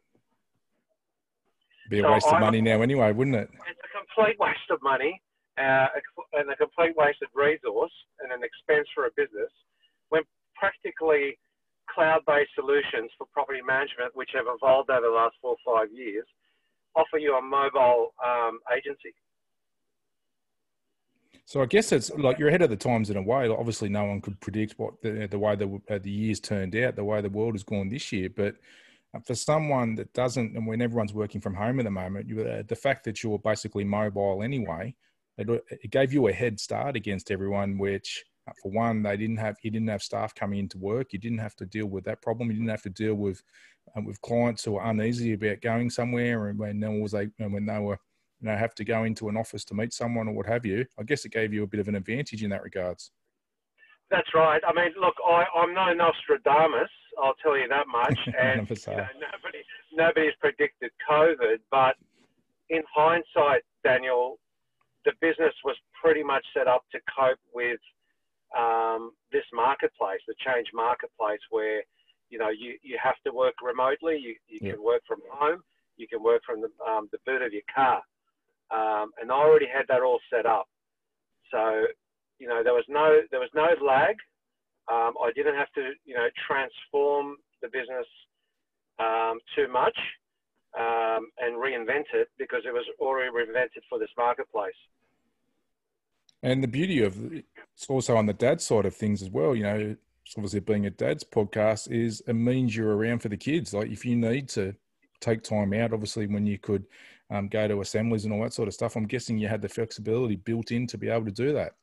Be 1.89 1.99
a 1.99 2.03
so 2.03 2.11
waste 2.13 2.27
I'm, 2.27 2.35
of 2.35 2.39
money 2.39 2.61
now 2.61 2.79
anyway, 2.81 3.11
wouldn't 3.11 3.35
it? 3.35 3.49
It's 3.51 3.83
a 3.83 3.91
complete 3.91 4.39
waste 4.39 4.71
of 4.71 4.79
money 4.81 5.19
uh, 5.59 5.91
and 6.39 6.47
a 6.47 6.55
complete 6.55 6.95
waste 6.95 7.19
of 7.19 7.27
resource 7.35 7.91
and 8.23 8.31
an 8.31 8.47
expense 8.47 8.87
for 8.95 9.07
a 9.07 9.11
business 9.19 9.51
when 10.07 10.23
practically 10.55 11.35
cloud-based 11.91 12.55
solutions 12.55 13.11
for 13.17 13.27
property 13.35 13.59
management, 13.59 14.15
which 14.15 14.31
have 14.33 14.47
evolved 14.47 14.89
over 14.89 15.03
the 15.03 15.11
last 15.11 15.35
four 15.41 15.59
or 15.59 15.63
five 15.67 15.91
years, 15.91 16.23
offer 16.95 17.17
you 17.17 17.35
a 17.35 17.41
mobile 17.41 18.13
um, 18.25 18.59
agency. 18.75 19.13
So 21.45 21.61
I 21.61 21.65
guess 21.65 21.91
it's 21.91 22.09
like 22.11 22.39
you're 22.39 22.47
ahead 22.47 22.61
of 22.61 22.69
the 22.69 22.77
times 22.77 23.09
in 23.09 23.17
a 23.17 23.21
way. 23.21 23.47
Obviously, 23.47 23.89
no 23.89 24.05
one 24.05 24.21
could 24.21 24.39
predict 24.39 24.79
what 24.79 25.01
the, 25.01 25.27
the 25.27 25.37
way 25.37 25.55
the, 25.55 25.81
uh, 25.89 25.99
the 26.01 26.09
years 26.09 26.39
turned 26.39 26.75
out, 26.75 26.95
the 26.95 27.03
way 27.03 27.21
the 27.21 27.29
world 27.29 27.53
has 27.53 27.63
gone 27.63 27.89
this 27.89 28.11
year. 28.11 28.29
But 28.29 28.55
uh, 29.13 29.19
for 29.19 29.35
someone 29.35 29.95
that 29.95 30.13
doesn't, 30.13 30.55
and 30.55 30.65
when 30.65 30.81
everyone's 30.81 31.13
working 31.13 31.41
from 31.41 31.53
home 31.53 31.79
at 31.79 31.83
the 31.83 31.91
moment, 31.91 32.29
you, 32.29 32.41
uh, 32.41 32.63
the 32.67 32.75
fact 32.75 33.03
that 33.05 33.21
you're 33.21 33.39
basically 33.39 33.83
mobile 33.83 34.41
anyway, 34.41 34.95
it, 35.37 35.49
it 35.69 35.91
gave 35.91 36.13
you 36.13 36.27
a 36.27 36.33
head 36.33 36.59
start 36.59 36.95
against 36.95 37.29
everyone, 37.29 37.77
which 37.77 38.23
uh, 38.47 38.51
for 38.61 38.71
one, 38.71 39.03
they 39.03 39.17
didn't 39.17 39.37
have 39.37 39.57
you 39.63 39.71
didn't 39.71 39.89
have 39.89 40.03
staff 40.03 40.35
coming 40.35 40.59
into 40.59 40.77
work. 40.77 41.13
You 41.13 41.19
didn't 41.19 41.39
have 41.39 41.55
to 41.57 41.65
deal 41.65 41.87
with 41.87 42.03
that 42.05 42.21
problem. 42.21 42.49
You 42.49 42.55
didn't 42.57 42.69
have 42.69 42.81
to 42.83 42.89
deal 42.89 43.15
with 43.15 43.41
uh, 43.95 44.01
with 44.01 44.21
clients 44.21 44.63
who 44.63 44.73
were 44.73 44.83
uneasy 44.83 45.33
about 45.33 45.61
going 45.61 45.89
somewhere, 45.89 46.47
and 46.47 46.59
when 46.59 46.79
no 46.79 46.91
was 46.91 47.11
they 47.11 47.29
when 47.37 47.65
they 47.65 47.79
were 47.79 47.97
you 48.41 48.49
know 48.49 48.57
have 48.57 48.75
to 48.75 48.85
go 48.85 49.03
into 49.03 49.29
an 49.29 49.37
office 49.37 49.63
to 49.65 49.73
meet 49.73 49.93
someone 49.93 50.27
or 50.27 50.33
what 50.33 50.45
have 50.45 50.65
you. 50.65 50.85
I 50.99 51.03
guess 51.03 51.25
it 51.25 51.31
gave 51.31 51.53
you 51.53 51.63
a 51.63 51.67
bit 51.67 51.79
of 51.79 51.87
an 51.87 51.95
advantage 51.95 52.43
in 52.43 52.49
that 52.51 52.63
regards. 52.63 53.11
That's 54.11 54.29
right. 54.35 54.61
I 54.67 54.73
mean, 54.73 54.93
look, 54.99 55.15
I, 55.25 55.45
I'm 55.55 55.73
no 55.73 55.93
Nostradamus. 55.93 56.89
I'll 57.21 57.35
tell 57.41 57.57
you 57.57 57.67
that 57.69 57.87
much. 57.87 58.17
And 58.39 58.69
you 58.69 58.75
know, 58.87 59.07
nobody 59.19 59.63
nobody's 59.91 60.35
predicted 60.39 60.91
COVID, 61.09 61.57
but 61.71 61.95
in 62.69 62.83
hindsight, 62.93 63.63
Daniel, 63.83 64.39
the 65.05 65.13
business 65.21 65.53
was 65.63 65.75
pretty 66.01 66.23
much 66.23 66.45
set 66.55 66.67
up 66.67 66.83
to 66.91 66.99
cope 67.17 67.39
with 67.53 67.79
um, 68.57 69.11
this 69.31 69.45
marketplace, 69.53 70.21
the 70.27 70.35
change 70.45 70.67
marketplace, 70.73 71.41
where 71.49 71.83
you 72.33 72.39
know 72.39 72.49
you, 72.49 72.73
you 72.81 72.97
have 73.01 73.19
to 73.25 73.31
work 73.31 73.53
remotely. 73.61 74.17
You, 74.17 74.33
you 74.49 74.59
yeah. 74.59 74.71
can 74.73 74.83
work 74.83 75.03
from 75.07 75.19
home. 75.29 75.61
You 75.97 76.07
can 76.07 76.23
work 76.23 76.41
from 76.43 76.61
the, 76.61 76.69
um, 76.89 77.07
the 77.11 77.19
boot 77.27 77.43
of 77.43 77.53
your 77.53 77.67
car. 77.73 78.01
Um, 78.73 79.11
and 79.21 79.31
I 79.31 79.35
already 79.35 79.67
had 79.71 79.85
that 79.89 80.01
all 80.01 80.19
set 80.33 80.47
up. 80.47 80.67
So 81.51 81.85
you 82.39 82.47
know 82.47 82.63
there 82.63 82.73
was 82.73 82.85
no 82.89 83.21
there 83.29 83.39
was 83.39 83.53
no 83.53 83.67
lag. 83.85 84.15
Um, 84.91 85.13
I 85.21 85.31
didn't 85.35 85.55
have 85.55 85.71
to 85.75 85.91
you 86.05 86.15
know 86.15 86.27
transform 86.47 87.37
the 87.61 87.67
business 87.67 88.09
um, 88.97 89.37
too 89.55 89.71
much 89.71 89.97
um, 90.73 91.29
and 91.37 91.53
reinvent 91.61 92.09
it 92.15 92.29
because 92.39 92.63
it 92.65 92.73
was 92.73 92.85
already 92.99 93.29
reinvented 93.29 93.85
for 93.87 93.99
this 93.99 94.09
marketplace. 94.17 94.81
And 96.41 96.63
the 96.63 96.67
beauty 96.67 97.03
of 97.03 97.31
it's 97.31 97.87
also 97.87 98.17
on 98.17 98.25
the 98.25 98.33
dad 98.33 98.59
side 98.59 98.85
of 98.85 98.95
things 98.95 99.21
as 99.21 99.29
well. 99.29 99.55
You 99.55 99.63
know, 99.63 99.95
obviously 100.37 100.59
being 100.59 100.85
a 100.85 100.89
dad's 100.89 101.23
podcast 101.23 101.91
is 101.91 102.21
it 102.27 102.33
means 102.33 102.75
you're 102.75 102.95
around 102.95 103.19
for 103.19 103.29
the 103.29 103.37
kids. 103.37 103.73
Like 103.73 103.89
if 103.89 104.05
you 104.05 104.15
need 104.15 104.49
to 104.49 104.75
take 105.19 105.43
time 105.43 105.73
out, 105.73 105.93
obviously 105.93 106.27
when 106.27 106.45
you 106.45 106.57
could 106.57 106.85
um, 107.29 107.47
go 107.47 107.67
to 107.67 107.81
assemblies 107.81 108.25
and 108.25 108.33
all 108.33 108.43
that 108.43 108.53
sort 108.53 108.67
of 108.67 108.73
stuff, 108.73 108.95
I'm 108.95 109.07
guessing 109.07 109.37
you 109.37 109.47
had 109.47 109.61
the 109.61 109.69
flexibility 109.69 110.35
built 110.35 110.71
in 110.71 110.87
to 110.87 110.97
be 110.97 111.09
able 111.09 111.25
to 111.25 111.31
do 111.31 111.53
that. 111.53 111.73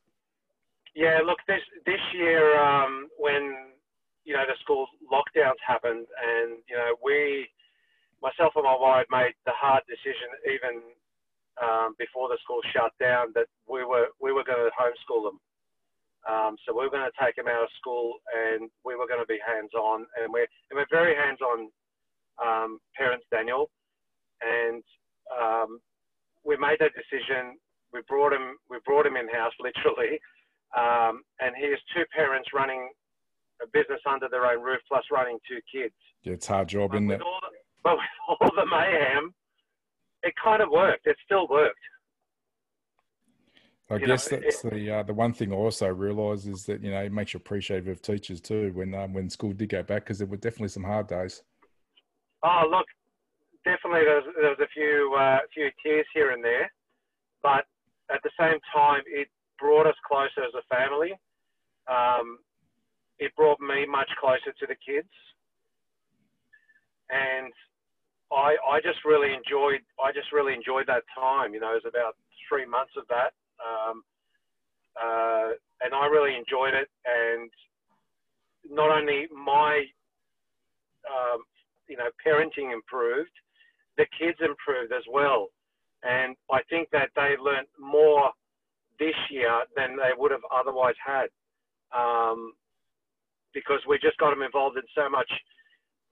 Yeah, 0.95 1.19
look, 1.25 1.39
this 1.47 1.61
this 1.85 2.01
year 2.13 2.59
um, 2.59 3.07
when 3.17 3.71
you 4.25 4.33
know 4.33 4.43
the 4.45 4.55
school 4.61 4.87
lockdowns 5.11 5.59
happened, 5.65 6.05
and 6.19 6.57
you 6.67 6.75
know 6.75 6.95
we, 7.03 7.47
myself 8.21 8.53
and 8.55 8.65
my 8.65 8.75
wife, 8.77 9.05
made 9.09 9.33
the 9.45 9.53
hard 9.55 9.83
decision 9.87 10.27
even 10.51 10.81
um, 11.63 11.95
before 11.97 12.27
the 12.27 12.37
school 12.43 12.59
shut 12.73 12.91
down 12.99 13.31
that 13.35 13.47
we 13.69 13.85
were 13.85 14.07
we 14.19 14.33
were 14.33 14.43
going 14.43 14.59
to 14.59 14.71
homeschool 14.75 15.23
them. 15.23 15.39
Um, 16.29 16.55
so 16.65 16.77
we 16.77 16.85
were 16.85 16.93
going 16.93 17.09
to 17.09 17.17
take 17.17 17.35
them 17.35 17.47
out 17.47 17.63
of 17.63 17.69
school 17.79 18.21
and 18.29 18.69
we 18.85 18.95
were 18.95 19.07
going 19.07 19.21
to 19.21 19.27
be 19.27 19.39
hands 19.41 19.73
on, 19.73 20.05
and 20.21 20.31
we're 20.31 20.47
and 20.69 20.77
we're 20.77 20.91
very 20.91 21.15
hands 21.15 21.39
on 21.41 21.69
um, 22.41 22.79
parents, 22.95 23.25
Daniel, 23.31 23.69
and 24.41 24.83
um, 25.33 25.79
we 26.45 26.57
made 26.57 26.77
that 26.79 26.93
decision. 26.93 27.57
We 27.93 28.01
brought 28.07 28.33
him 28.33 28.57
we 28.69 28.77
brought 28.85 29.05
him 29.05 29.17
in 29.17 29.27
house 29.29 29.53
literally, 29.59 30.19
um, 30.77 31.23
and 31.41 31.55
he 31.57 31.69
has 31.69 31.79
two 31.95 32.05
parents 32.13 32.49
running 32.53 32.89
a 33.61 33.67
business 33.73 34.01
under 34.09 34.29
their 34.29 34.45
own 34.45 34.61
roof 34.61 34.81
plus 34.87 35.03
running 35.11 35.37
two 35.47 35.61
kids. 35.71 35.93
Yeah, 36.23 36.33
it's 36.33 36.49
a 36.49 36.53
hard 36.53 36.69
job, 36.69 36.93
isn't 36.93 37.09
it? 37.09 37.21
but 37.83 37.97
with 37.97 38.41
all 38.41 38.51
the 38.55 38.65
mayhem 38.65 39.33
it 40.23 40.33
kind 40.41 40.61
of 40.61 40.69
worked. 40.69 41.07
It 41.07 41.17
still 41.25 41.47
worked. 41.47 41.79
I 43.91 43.97
you 43.97 44.07
guess 44.07 44.31
know, 44.31 44.39
that's 44.39 44.63
it, 44.63 44.71
the 44.71 44.91
uh, 44.91 45.03
the 45.03 45.13
one 45.13 45.33
thing 45.33 45.51
I 45.51 45.55
also 45.55 45.87
realise 45.89 46.45
is 46.45 46.65
that 46.65 46.81
you 46.81 46.91
know 46.91 47.01
it 47.01 47.11
makes 47.11 47.33
you 47.33 47.39
appreciative 47.39 47.89
of 47.89 48.01
teachers 48.01 48.39
too 48.39 48.71
when 48.73 48.95
um, 48.95 49.13
when 49.13 49.29
school 49.29 49.51
did 49.51 49.69
go 49.69 49.83
back 49.83 50.05
because 50.05 50.19
there 50.19 50.27
were 50.27 50.37
definitely 50.37 50.69
some 50.69 50.83
hard 50.83 51.07
days. 51.07 51.43
Oh 52.43 52.63
look, 52.71 52.85
definitely 53.65 54.05
there 54.05 54.15
was, 54.15 54.25
there 54.39 54.49
was 54.49 54.59
a 54.61 54.71
few 54.73 55.15
uh, 55.19 55.39
few 55.53 55.69
tears 55.83 56.05
here 56.13 56.31
and 56.31 56.43
there, 56.43 56.71
but 57.43 57.65
at 58.09 58.23
the 58.23 58.31
same 58.39 58.59
time 58.73 59.01
it 59.07 59.27
brought 59.59 59.87
us 59.87 59.95
closer 60.07 60.39
as 60.39 60.53
a 60.55 60.63
family. 60.73 61.11
Um, 61.89 62.39
it 63.19 63.35
brought 63.35 63.59
me 63.59 63.85
much 63.85 64.09
closer 64.19 64.53
to 64.57 64.67
the 64.67 64.75
kids, 64.75 65.11
and 67.09 67.51
I, 68.31 68.55
I 68.71 68.79
just 68.81 69.03
really 69.03 69.33
enjoyed 69.33 69.81
I 70.01 70.13
just 70.13 70.31
really 70.31 70.53
enjoyed 70.53 70.87
that 70.87 71.03
time. 71.13 71.53
You 71.53 71.59
know, 71.59 71.71
it 71.75 71.83
was 71.83 71.91
about 71.91 72.15
three 72.47 72.65
months 72.65 72.93
of 72.97 73.03
that, 73.09 73.33
um, 73.61 74.03
uh, 75.01 75.49
and 75.81 75.93
I 75.93 76.05
really 76.07 76.35
enjoyed 76.35 76.73
it. 76.73 76.89
And 77.05 77.49
not 78.69 78.91
only 78.91 79.27
my, 79.33 79.83
um, 81.09 81.41
you 81.87 81.97
know, 81.97 82.09
parenting 82.25 82.73
improved, 82.73 83.31
the 83.97 84.05
kids 84.17 84.37
improved 84.41 84.93
as 84.93 85.03
well. 85.11 85.47
And 86.03 86.35
I 86.51 86.61
think 86.69 86.89
that 86.91 87.09
they 87.15 87.35
learnt 87.41 87.67
more 87.79 88.31
this 88.99 89.15
year 89.29 89.61
than 89.75 89.95
they 89.95 90.11
would 90.17 90.31
have 90.31 90.45
otherwise 90.53 90.95
had. 91.03 91.27
Um, 91.95 92.53
because 93.53 93.79
we 93.87 93.99
just 93.99 94.17
got 94.17 94.29
them 94.29 94.43
involved 94.43 94.77
in 94.77 94.83
so 94.95 95.09
much 95.09 95.29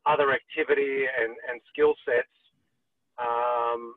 other 0.05 0.33
activity 0.33 1.05
and, 1.05 1.35
and 1.49 1.61
skill 1.71 1.93
sets 2.05 2.27
um, 3.19 3.95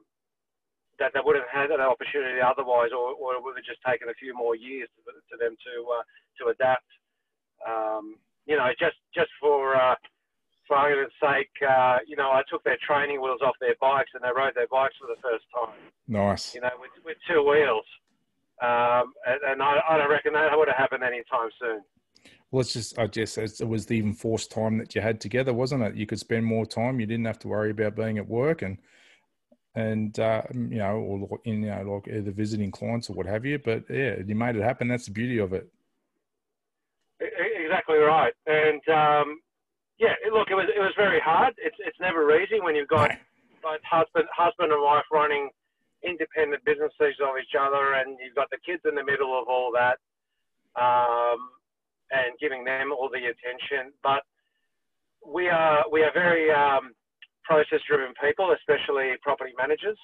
that 0.99 1.13
they 1.15 1.21
wouldn't 1.25 1.45
have 1.49 1.69
had 1.69 1.71
that 1.73 1.81
opportunity 1.81 2.41
otherwise, 2.41 2.91
or, 2.93 3.17
or 3.17 3.35
it 3.35 3.43
would 3.43 3.57
have 3.57 3.65
just 3.65 3.81
taken 3.87 4.09
a 4.09 4.17
few 4.21 4.37
more 4.37 4.55
years 4.55 4.89
to, 4.97 5.13
to 5.13 5.35
them 5.41 5.57
to 5.57 5.73
uh, 5.89 6.05
to 6.39 6.43
adapt. 6.53 6.89
Um, 7.65 8.17
you 8.47 8.57
know, 8.57 8.69
just 8.79 8.99
just 9.15 9.31
for 9.41 9.77
uh, 9.77 9.95
for 10.67 10.77
argument's 10.77 11.15
sake, 11.21 11.51
uh, 11.69 11.99
you 12.07 12.17
know, 12.17 12.31
I 12.31 12.43
took 12.51 12.63
their 12.65 12.79
training 12.87 13.21
wheels 13.21 13.41
off 13.43 13.55
their 13.61 13.75
bikes 13.81 14.11
and 14.15 14.23
they 14.23 14.31
rode 14.35 14.55
their 14.55 14.69
bikes 14.69 14.95
for 15.01 15.07
the 15.07 15.21
first 15.23 15.45
time. 15.53 15.77
Nice. 16.09 16.55
You 16.55 16.61
know, 16.61 16.71
with, 16.79 16.91
with 17.05 17.17
two 17.29 17.43
wheels. 17.43 17.85
Um, 18.63 19.13
and, 19.27 19.41
and 19.49 19.63
I, 19.63 19.81
I, 19.89 19.99
don't 19.99 20.11
reckon 20.11 20.35
that 20.35 20.57
would 20.57 20.69
have 20.69 20.77
happened 20.77 21.03
anytime 21.03 21.51
soon. 21.61 21.83
Well, 22.51 22.61
it's 22.61 22.73
just, 22.73 22.97
I 22.97 23.09
guess 23.09 23.37
it 23.37 23.67
was 23.67 23.87
the 23.87 23.99
enforced 23.99 24.53
time 24.53 24.79
that 24.79 24.95
you 24.95 25.01
had 25.01 25.21
together, 25.21 25.53
wasn't 25.53 25.83
it? 25.83 25.97
You 25.97 26.07
could 26.07 26.21
spend 26.21 26.47
more 26.47 26.65
time. 26.65 27.01
You 27.01 27.07
didn't 27.07 27.25
have 27.25 27.41
to 27.41 27.49
worry 27.49 27.71
about 27.71 27.97
being 27.97 28.19
at 28.19 28.29
work 28.29 28.63
and, 28.63 28.79
and 29.75 30.19
uh, 30.19 30.43
you 30.53 30.79
know, 30.79 30.97
or 30.97 31.41
in 31.45 31.63
you 31.63 31.71
know, 31.71 31.83
like 31.95 32.15
either 32.15 32.31
visiting 32.31 32.71
clients 32.71 33.09
or 33.09 33.15
what 33.15 33.27
have 33.27 33.45
you. 33.45 33.59
But 33.59 33.85
yeah, 33.89 34.17
you 34.25 34.35
made 34.35 34.57
it 34.57 34.63
happen. 34.63 34.89
That's 34.89 35.07
the 35.07 35.13
beauty 35.13 35.39
of 35.39 35.53
it. 35.53 35.69
Exactly 37.21 37.99
right. 37.99 38.35
And 38.47 38.83
um, 38.89 39.41
yeah, 39.99 40.15
look, 40.33 40.51
it 40.51 40.55
was 40.55 40.67
it 40.75 40.81
was 40.81 40.93
very 40.97 41.21
hard. 41.21 41.55
It's 41.59 41.77
it's 41.79 41.99
never 42.01 42.39
easy 42.41 42.61
when 42.61 42.77
you've 42.77 42.89
got 42.89 43.11
both 43.63 43.81
husband 43.89 44.27
husband 44.37 44.73
and 44.73 44.83
wife 44.83 45.05
running 45.13 45.49
independent 46.05 46.65
businesses 46.65 47.15
of 47.23 47.39
each 47.41 47.55
other, 47.59 47.95
and 47.95 48.19
you've 48.23 48.35
got 48.35 48.51
the 48.51 48.59
kids 48.67 48.83
in 48.85 48.95
the 48.95 49.05
middle 49.05 49.39
of 49.39 49.49
all 49.49 49.73
that, 49.73 49.99
um, 50.75 51.39
and 52.11 52.37
giving 52.41 52.65
them 52.65 52.93
all 52.93 53.09
the 53.09 53.31
attention. 53.31 53.93
But 54.03 54.23
we 55.27 55.49
are 55.49 55.85
we 55.91 56.03
are 56.03 56.13
very 56.13 56.51
um, 56.51 56.93
process 57.45 57.81
driven 57.89 58.15
people, 58.23 58.55
especially 58.55 59.13
property 59.23 59.53
managers. 59.59 59.99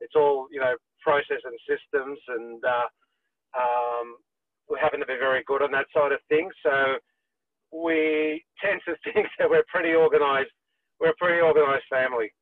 It's 0.00 0.14
all 0.16 0.46
you 0.50 0.60
know 0.60 0.74
process 1.02 1.42
and 1.44 1.58
systems, 1.66 2.18
and 2.28 2.62
uh, 2.64 2.88
um, 3.58 4.16
we 4.70 4.78
happen 4.80 5.00
to 5.00 5.06
be 5.06 5.18
very 5.18 5.42
good 5.46 5.62
on 5.62 5.72
that 5.72 5.86
side 5.94 6.12
of 6.12 6.20
things. 6.28 6.52
So 6.62 6.96
we 7.72 8.44
tend 8.62 8.80
to 8.86 8.94
think 9.12 9.26
that 9.38 9.48
we're 9.48 9.66
pretty 9.68 9.94
organised. 9.94 10.52
We're 11.00 11.10
a 11.10 11.20
pretty 11.20 11.40
organised 11.40 11.86
family, 11.90 12.32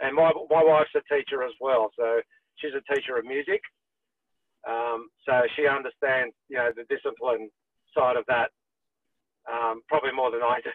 and 0.00 0.14
my 0.14 0.32
my 0.50 0.62
wife's 0.62 0.94
a 0.96 1.02
teacher 1.12 1.42
as 1.42 1.52
well. 1.60 1.90
So 1.98 2.20
she's 2.56 2.74
a 2.74 2.94
teacher 2.94 3.16
of 3.16 3.24
music. 3.24 3.60
Um, 4.62 5.08
so 5.26 5.42
she 5.56 5.66
understands, 5.66 6.34
you 6.48 6.56
know, 6.56 6.70
the 6.76 6.86
discipline 6.86 7.50
side 7.96 8.16
of 8.16 8.24
that 8.28 8.50
um, 9.50 9.82
probably 9.88 10.12
more 10.12 10.30
than 10.30 10.42
I 10.42 10.60
do. 10.62 10.70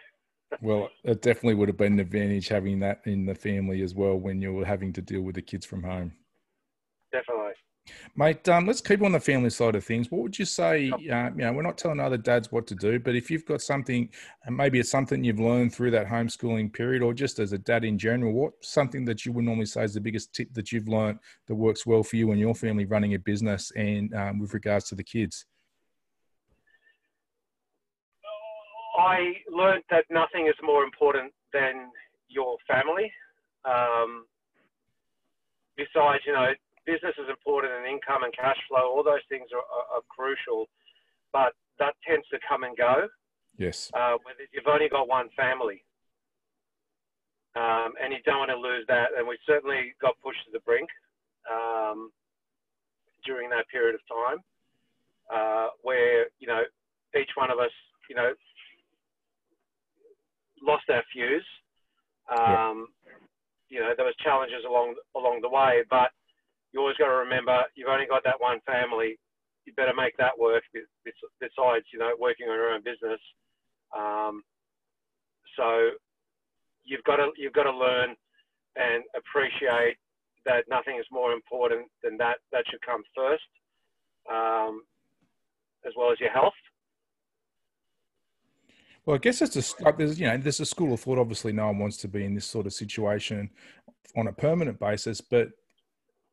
Well, 0.60 0.88
it 1.04 1.22
definitely 1.22 1.54
would 1.54 1.68
have 1.68 1.76
been 1.76 1.94
an 1.94 2.00
advantage 2.00 2.48
having 2.48 2.80
that 2.80 3.02
in 3.04 3.26
the 3.26 3.34
family 3.34 3.82
as 3.82 3.94
well 3.94 4.16
when 4.16 4.40
you 4.40 4.52
were 4.52 4.64
having 4.64 4.92
to 4.94 5.02
deal 5.02 5.22
with 5.22 5.34
the 5.34 5.42
kids 5.42 5.66
from 5.66 5.82
home. 5.82 6.12
Definitely. 7.12 7.52
Mate, 8.16 8.46
um, 8.48 8.66
let's 8.66 8.80
keep 8.80 9.02
on 9.02 9.12
the 9.12 9.20
family 9.20 9.50
side 9.50 9.74
of 9.74 9.84
things. 9.84 10.10
What 10.10 10.22
would 10.22 10.38
you 10.38 10.44
say? 10.44 10.90
Uh, 10.90 10.98
you 10.98 11.08
know, 11.08 11.52
we're 11.52 11.62
not 11.62 11.78
telling 11.78 12.00
other 12.00 12.16
dads 12.16 12.52
what 12.52 12.66
to 12.66 12.74
do, 12.74 12.98
but 12.98 13.14
if 13.14 13.30
you've 13.30 13.46
got 13.46 13.62
something, 13.62 14.08
and 14.44 14.56
maybe 14.56 14.78
it's 14.78 14.90
something 14.90 15.24
you've 15.24 15.40
learned 15.40 15.74
through 15.74 15.92
that 15.92 16.06
homeschooling 16.06 16.72
period, 16.72 17.02
or 17.02 17.14
just 17.14 17.38
as 17.38 17.52
a 17.52 17.58
dad 17.58 17.84
in 17.84 17.98
general, 17.98 18.32
what 18.32 18.52
something 18.60 19.04
that 19.06 19.24
you 19.24 19.32
would 19.32 19.44
normally 19.44 19.66
say 19.66 19.84
is 19.84 19.94
the 19.94 20.00
biggest 20.00 20.34
tip 20.34 20.52
that 20.52 20.72
you've 20.72 20.88
learned 20.88 21.18
that 21.46 21.54
works 21.54 21.86
well 21.86 22.02
for 22.02 22.16
you 22.16 22.30
and 22.30 22.40
your 22.40 22.54
family 22.54 22.84
running 22.84 23.14
a 23.14 23.18
business, 23.18 23.72
and 23.76 24.12
um, 24.14 24.38
with 24.38 24.52
regards 24.54 24.86
to 24.88 24.94
the 24.94 25.04
kids? 25.04 25.46
I 28.98 29.34
learned 29.48 29.84
that 29.90 30.04
nothing 30.10 30.48
is 30.48 30.58
more 30.62 30.82
important 30.82 31.32
than 31.52 31.90
your 32.28 32.56
family. 32.66 33.12
Um, 33.64 34.26
besides, 35.76 36.24
you 36.26 36.32
know, 36.32 36.50
business 36.84 37.14
is 37.16 37.30
important 37.30 37.72
and 37.72 37.86
income 37.86 38.24
and 38.24 38.34
cash 38.34 38.58
flow, 38.68 38.90
all 38.90 39.04
those 39.04 39.22
things 39.28 39.46
are, 39.54 39.62
are, 39.62 39.98
are 39.98 40.04
crucial, 40.08 40.66
but 41.32 41.54
that 41.78 41.94
tends 42.06 42.26
to 42.28 42.38
come 42.48 42.64
and 42.64 42.76
go. 42.76 43.06
Yes. 43.56 43.90
Uh, 43.94 44.18
whether 44.26 44.42
you've 44.52 44.66
only 44.66 44.88
got 44.88 45.06
one 45.06 45.28
family. 45.36 45.84
Um, 47.56 47.94
and 48.02 48.12
you 48.12 48.18
don't 48.24 48.38
want 48.38 48.50
to 48.50 48.58
lose 48.58 48.84
that. 48.88 49.10
And 49.16 49.26
we 49.26 49.38
certainly 49.46 49.94
got 50.00 50.14
pushed 50.22 50.44
to 50.46 50.50
the 50.52 50.60
brink 50.60 50.88
um, 51.50 52.10
during 53.24 53.50
that 53.50 53.66
period 53.68 53.94
of 53.94 54.02
time 54.06 54.38
uh, 55.32 55.68
where, 55.82 56.26
you 56.38 56.46
know, 56.46 56.62
each 57.18 57.30
one 57.34 57.50
of 57.50 57.58
us, 57.58 57.70
you 58.08 58.14
know, 58.14 58.32
lost 60.62 60.84
our 60.90 61.02
fuse. 61.12 61.46
Um, 62.30 62.88
yep. 63.04 63.16
You 63.68 63.80
know, 63.80 63.92
there 63.96 64.06
was 64.06 64.14
challenges 64.22 64.64
along 64.66 64.94
along 65.16 65.40
the 65.42 65.48
way, 65.48 65.82
but 65.90 66.10
you 66.72 66.80
always 66.80 66.96
got 66.96 67.08
to 67.08 67.24
remember 67.24 67.64
you've 67.74 67.88
only 67.88 68.06
got 68.06 68.24
that 68.24 68.40
one 68.40 68.60
family. 68.66 69.18
You 69.64 69.72
better 69.74 69.94
make 69.94 70.16
that 70.16 70.38
work. 70.38 70.62
Besides, 71.40 71.84
you 71.92 71.98
know, 71.98 72.12
working 72.18 72.48
on 72.48 72.56
your 72.56 72.72
own 72.72 72.82
business. 72.82 73.20
Um, 73.96 74.42
so 75.56 75.90
you've 76.84 77.04
got 77.04 77.16
to 77.16 77.30
you've 77.36 77.52
got 77.52 77.64
to 77.64 77.72
learn 77.72 78.14
and 78.76 79.02
appreciate 79.16 79.96
that 80.46 80.64
nothing 80.68 80.96
is 80.98 81.06
more 81.10 81.32
important 81.32 81.86
than 82.02 82.16
that. 82.18 82.38
That 82.52 82.64
should 82.70 82.80
come 82.80 83.02
first, 83.14 83.44
um, 84.30 84.82
as 85.86 85.92
well 85.96 86.12
as 86.12 86.20
your 86.20 86.30
health. 86.30 86.56
Well, 89.08 89.14
I 89.14 89.18
guess 89.20 89.40
it's 89.40 89.56
a 89.56 89.92
there's 89.96 90.20
you 90.20 90.26
know 90.26 90.36
there's 90.36 90.60
a 90.60 90.66
school 90.66 90.92
of 90.92 91.00
thought. 91.00 91.18
Obviously, 91.18 91.50
no 91.50 91.68
one 91.68 91.78
wants 91.78 91.96
to 91.96 92.08
be 92.08 92.26
in 92.26 92.34
this 92.34 92.44
sort 92.44 92.66
of 92.66 92.74
situation 92.74 93.48
on 94.18 94.26
a 94.26 94.32
permanent 94.34 94.78
basis, 94.78 95.22
but 95.22 95.48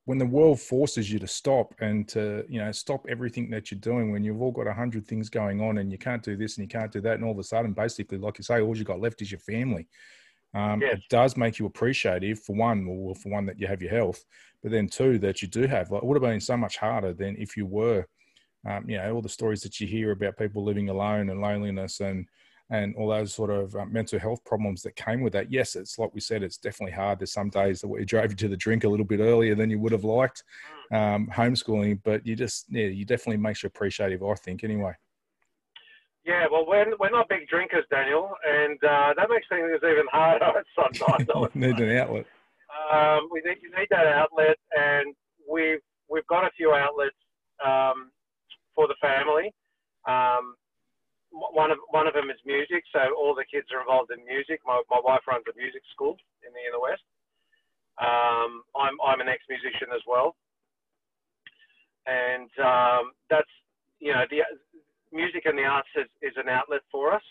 when 0.03 0.17
the 0.17 0.25
world 0.25 0.59
forces 0.59 1.09
you 1.09 1.17
to 1.19 1.25
stop 1.25 1.73
and 1.79 2.05
to 2.09 2.43
you 2.49 2.59
know 2.59 2.73
stop 2.73 3.05
everything 3.07 3.49
that 3.51 3.71
you're 3.71 3.79
doing 3.79 4.11
when 4.11 4.25
you've 4.25 4.41
all 4.41 4.51
got 4.51 4.67
a 4.67 4.73
hundred 4.73 5.07
things 5.07 5.29
going 5.29 5.61
on 5.61 5.77
and 5.77 5.89
you 5.89 5.97
can't 5.97 6.21
do 6.21 6.35
this 6.35 6.57
and 6.57 6.65
you 6.65 6.67
can't 6.67 6.91
do 6.91 6.99
that 6.99 7.13
and 7.13 7.23
all 7.23 7.31
of 7.31 7.39
a 7.39 7.43
sudden 7.43 7.71
basically 7.71 8.17
like 8.17 8.38
you 8.38 8.43
say 8.43 8.59
all 8.59 8.75
you've 8.75 8.85
got 8.85 8.99
left 8.99 9.21
is 9.21 9.31
your 9.31 9.39
family 9.39 9.88
um, 10.53 10.81
yes. 10.81 10.97
it 10.97 11.03
does 11.09 11.38
make 11.38 11.57
you 11.57 11.65
appreciative 11.65 12.43
for 12.43 12.57
one 12.57 12.85
or 12.89 13.15
for 13.15 13.29
one 13.29 13.45
that 13.45 13.57
you 13.57 13.67
have 13.67 13.81
your 13.81 13.91
health 13.91 14.25
but 14.61 14.69
then 14.69 14.85
two 14.85 15.17
that 15.17 15.41
you 15.41 15.47
do 15.47 15.65
have 15.65 15.89
like, 15.91 16.03
it 16.03 16.05
would 16.05 16.21
have 16.21 16.29
been 16.29 16.41
so 16.41 16.57
much 16.57 16.75
harder 16.75 17.13
than 17.13 17.38
if 17.39 17.55
you 17.55 17.65
were 17.65 18.05
um, 18.69 18.83
you 18.89 18.97
know 18.97 19.13
all 19.13 19.21
the 19.21 19.29
stories 19.29 19.61
that 19.61 19.79
you 19.79 19.88
hear 19.88 20.11
about 20.11 20.38
people 20.38 20.61
living 20.61 20.89
alone 20.89 21.29
and 21.29 21.39
loneliness 21.39 22.01
and 22.01 22.27
and 22.71 22.95
all 22.95 23.10
those 23.10 23.34
sort 23.34 23.51
of 23.51 23.75
uh, 23.75 23.86
mental 23.86 24.17
health 24.17 24.43
problems 24.43 24.82
that 24.82 24.95
came 24.95 25.21
with 25.21 25.34
that. 25.34 25.51
Yes, 25.51 25.75
it's 25.75 25.99
like 25.99 26.13
we 26.13 26.21
said, 26.21 26.41
it's 26.41 26.58
definitely 26.58 26.93
hard. 26.93 27.19
There's 27.19 27.32
some 27.32 27.49
days 27.49 27.82
that 27.82 27.88
we 27.88 28.04
drove 28.06 28.32
you 28.32 28.38
to 28.38 28.47
the 28.47 28.58
drink 28.58 28.84
a 28.84 28.89
little 28.89 29.06
bit 29.06 29.19
earlier 29.19 29.54
than 29.54 29.69
you 29.69 29.80
would 29.80 29.91
have 29.91 30.04
liked 30.04 30.43
mm. 30.91 31.15
um, 31.15 31.28
homeschooling, 31.28 31.99
but 32.04 32.25
you 32.25 32.36
just, 32.36 32.65
yeah, 32.69 32.88
you 32.88 33.06
definitely 33.06 33.38
makes 33.38 33.62
you 33.62 33.67
appreciative, 33.67 34.23
I 34.23 34.34
think, 34.36 34.63
anyway. 34.63 34.93
Yeah, 36.25 36.47
well, 36.51 36.65
we're, 36.67 36.91
we're 36.99 37.12
not 37.12 37.30
big 37.30 37.47
drinkers, 37.47 37.86
Daniel, 37.91 38.32
and 38.43 38.84
uh, 38.84 39.13
that 39.15 39.30
makes 39.30 39.45
things 39.47 39.69
even 39.84 40.06
harder 40.12 40.51
sometimes. 40.75 41.28
need 41.56 41.78
an 41.78 41.97
outlet. 41.97 42.25
Um, 42.91 43.30
we 43.32 43.41
need, 43.45 43.58
you 43.62 43.69
need 43.78 43.88
that 43.91 44.08
outlet, 44.08 44.58
and 44.75 45.13
we've, 45.49 45.80
we've 46.10 46.25
got 46.25 46.43
a 46.43 46.49
few 46.58 46.73
outlets 46.73 47.15
um, 47.63 48.10
for 48.73 48.88
the 48.88 48.95
family. 48.99 49.54
Um, 50.08 50.56
one 51.35 51.71
of 51.71 51.77
one 51.91 52.07
of 52.07 52.13
them 52.13 52.29
is 52.31 52.39
music, 52.45 52.83
so 52.91 53.11
all 53.19 53.35
the 53.35 53.45
kids 53.45 53.67
are 53.75 53.83
involved 53.83 54.11
in 54.11 54.23
music. 54.23 54.61
My, 54.65 54.81
my 54.89 55.01
wife 55.03 55.27
runs 55.27 55.43
a 55.51 55.55
music 55.57 55.83
school 55.91 56.15
in 56.47 56.55
the 56.55 56.63
inner 56.63 56.79
west. 56.79 57.03
Um, 57.99 58.63
I'm 58.75 58.95
I'm 59.03 59.19
an 59.19 59.27
ex-musician 59.27 59.91
as 59.91 60.03
well, 60.07 60.35
and 62.07 62.51
um, 62.63 63.11
that's 63.29 63.51
you 63.99 64.13
know 64.13 64.23
the 64.31 64.43
music 65.11 65.43
and 65.45 65.57
the 65.57 65.63
arts 65.63 65.91
is, 65.95 66.07
is 66.21 66.35
an 66.35 66.47
outlet 66.47 66.83
for 66.91 67.11
us, 67.11 67.27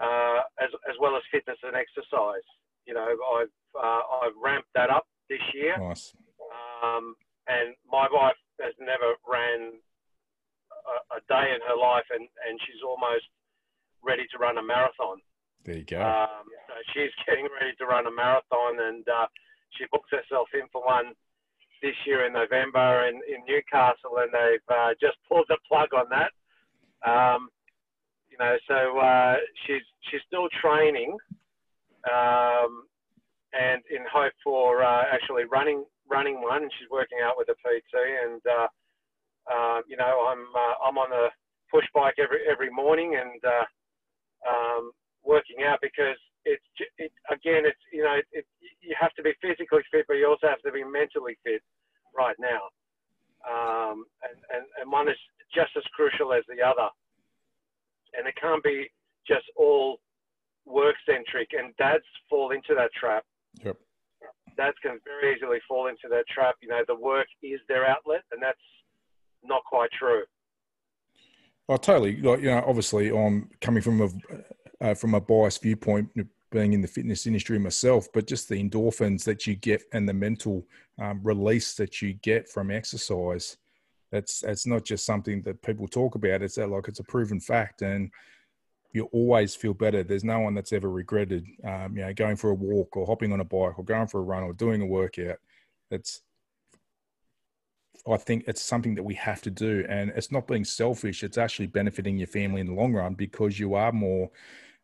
uh, 0.00 0.40
as 0.60 0.72
as 0.88 0.96
well 1.00 1.16
as 1.16 1.22
fitness 1.32 1.60
and 1.62 1.76
exercise. 1.76 2.46
You 2.86 2.94
know, 2.94 3.04
I've 3.04 3.56
uh, 3.76 4.02
I've 4.24 4.36
ramped 4.40 4.72
that 4.74 4.88
up 4.88 5.06
this 5.28 5.44
year. 5.52 5.76
Nice. 5.76 6.14
Um, 6.82 7.16
and 7.48 7.74
my 7.90 8.08
wife 8.10 8.38
has 8.60 8.74
never 8.80 9.14
ran 9.28 9.80
a, 10.86 11.18
a 11.18 11.20
day 11.28 11.52
in 11.52 11.60
her 11.66 11.76
life, 11.76 12.06
and, 12.14 12.22
and 12.22 12.54
she's 12.66 12.82
almost 12.86 13.26
ready 14.02 14.24
to 14.32 14.38
run 14.38 14.58
a 14.58 14.62
marathon. 14.62 15.18
There 15.64 15.78
you 15.78 15.84
go. 15.84 16.00
Um, 16.00 16.46
so 16.70 16.74
she's 16.94 17.12
getting 17.26 17.48
ready 17.60 17.74
to 17.78 17.86
run 17.86 18.06
a 18.06 18.14
marathon, 18.14 18.78
and 18.78 19.04
uh, 19.08 19.26
she 19.74 19.84
books 19.90 20.10
herself 20.10 20.48
in 20.54 20.68
for 20.72 20.84
one 20.84 21.12
this 21.82 21.96
year 22.06 22.26
in 22.26 22.32
November 22.32 23.06
in, 23.08 23.20
in 23.28 23.44
Newcastle, 23.46 24.18
and 24.18 24.32
they've 24.32 24.68
uh, 24.70 24.94
just 25.00 25.18
pulled 25.28 25.46
the 25.48 25.58
plug 25.68 25.92
on 25.92 26.06
that. 26.08 26.32
Um, 27.04 27.50
you 28.30 28.38
know, 28.38 28.56
so 28.68 28.98
uh, 28.98 29.36
she's 29.66 29.84
she's 30.10 30.20
still 30.26 30.48
training, 30.60 31.16
um, 32.10 32.84
and 33.52 33.82
in 33.90 34.04
hope 34.10 34.32
for 34.42 34.82
uh, 34.82 35.04
actually 35.12 35.44
running 35.44 35.84
running 36.08 36.42
one. 36.42 36.62
And 36.62 36.72
she's 36.78 36.90
working 36.90 37.18
out 37.22 37.34
with 37.36 37.48
a 37.48 37.54
PT, 37.54 37.94
and 38.24 38.40
uh, 39.50 39.54
uh, 39.54 39.80
you 39.88 39.96
know, 39.96 40.26
I'm 40.28 40.44
uh, 40.54 40.74
I'm 40.86 40.98
on 40.98 41.12
a 41.12 41.28
push 41.70 41.86
bike 41.94 42.14
every 42.18 42.40
every 42.50 42.70
morning 42.70 43.18
and 43.20 43.40
uh, 43.44 43.66
um, 44.48 44.92
working 45.24 45.64
out 45.66 45.78
because 45.82 46.18
it's 46.44 46.64
it, 46.98 47.12
again, 47.30 47.64
it's 47.66 47.80
you 47.92 48.02
know, 48.02 48.18
it, 48.32 48.46
you 48.80 48.94
have 48.98 49.12
to 49.14 49.22
be 49.22 49.32
physically 49.42 49.82
fit, 49.90 50.06
but 50.08 50.14
you 50.14 50.28
also 50.28 50.48
have 50.48 50.62
to 50.62 50.72
be 50.72 50.84
mentally 50.84 51.38
fit 51.44 51.62
right 52.16 52.36
now, 52.38 52.62
um, 53.44 54.04
and, 54.22 54.38
and 54.54 54.64
and 54.80 54.90
one 54.90 55.08
is 55.08 55.18
just 55.54 55.70
as 55.76 55.84
crucial 55.94 56.32
as 56.32 56.42
the 56.48 56.62
other 56.62 56.88
and 58.16 58.26
it 58.26 58.34
can't 58.40 58.62
be 58.62 58.90
just 59.26 59.44
all 59.56 60.00
work 60.64 60.96
centric. 61.06 61.50
And 61.56 61.76
dads 61.76 62.04
fall 62.28 62.50
into 62.50 62.74
that 62.74 62.90
trap. 62.98 63.24
Yep. 63.64 63.76
Dads 64.56 64.76
can 64.82 64.98
very 65.04 65.36
easily 65.36 65.58
fall 65.68 65.88
into 65.88 66.08
that 66.10 66.24
trap. 66.32 66.56
You 66.62 66.68
know, 66.68 66.82
the 66.86 66.96
work 66.96 67.26
is 67.42 67.60
their 67.68 67.86
outlet, 67.86 68.22
and 68.32 68.42
that's 68.42 68.58
not 69.44 69.62
quite 69.64 69.90
true. 69.92 70.22
Oh, 71.68 71.76
totally. 71.76 72.20
Like, 72.20 72.40
you 72.40 72.46
know, 72.46 72.64
obviously, 72.66 73.08
I'm 73.08 73.50
coming 73.60 73.82
from 73.82 74.00
a 74.00 74.08
uh, 74.84 74.94
from 74.94 75.14
a 75.14 75.20
biased 75.20 75.62
viewpoint, 75.62 76.08
being 76.50 76.72
in 76.72 76.82
the 76.82 76.88
fitness 76.88 77.26
industry 77.26 77.58
myself, 77.58 78.08
but 78.12 78.26
just 78.26 78.48
the 78.48 78.62
endorphins 78.62 79.24
that 79.24 79.46
you 79.46 79.56
get 79.56 79.82
and 79.92 80.08
the 80.08 80.12
mental 80.12 80.64
um, 81.00 81.20
release 81.22 81.74
that 81.74 82.00
you 82.02 82.12
get 82.14 82.48
from 82.48 82.70
exercise 82.70 83.56
it's 84.12 84.42
it's 84.44 84.66
not 84.66 84.84
just 84.84 85.04
something 85.04 85.42
that 85.42 85.62
people 85.62 85.88
talk 85.88 86.14
about. 86.14 86.42
It's 86.42 86.56
that 86.56 86.70
like 86.70 86.88
it's 86.88 87.00
a 87.00 87.04
proven 87.04 87.40
fact, 87.40 87.82
and 87.82 88.10
you 88.92 89.04
always 89.12 89.54
feel 89.54 89.74
better. 89.74 90.02
There's 90.02 90.24
no 90.24 90.40
one 90.40 90.54
that's 90.54 90.72
ever 90.72 90.90
regretted, 90.90 91.46
um, 91.64 91.96
you 91.96 92.04
know, 92.04 92.14
going 92.14 92.36
for 92.36 92.50
a 92.50 92.54
walk 92.54 92.96
or 92.96 93.06
hopping 93.06 93.32
on 93.32 93.40
a 93.40 93.44
bike 93.44 93.78
or 93.78 93.84
going 93.84 94.06
for 94.06 94.20
a 94.20 94.24
run 94.24 94.44
or 94.44 94.52
doing 94.52 94.80
a 94.80 94.86
workout. 94.86 95.38
It's 95.90 96.22
I 98.12 98.16
think 98.16 98.44
it's 98.46 98.62
something 98.62 98.94
that 98.94 99.02
we 99.02 99.14
have 99.14 99.42
to 99.42 99.50
do, 99.50 99.84
and 99.88 100.10
it's 100.14 100.30
not 100.30 100.46
being 100.46 100.64
selfish. 100.64 101.24
It's 101.24 101.38
actually 101.38 101.66
benefiting 101.66 102.16
your 102.18 102.28
family 102.28 102.60
in 102.60 102.66
the 102.66 102.74
long 102.74 102.92
run 102.92 103.14
because 103.14 103.58
you 103.58 103.74
are 103.74 103.92
more, 103.92 104.30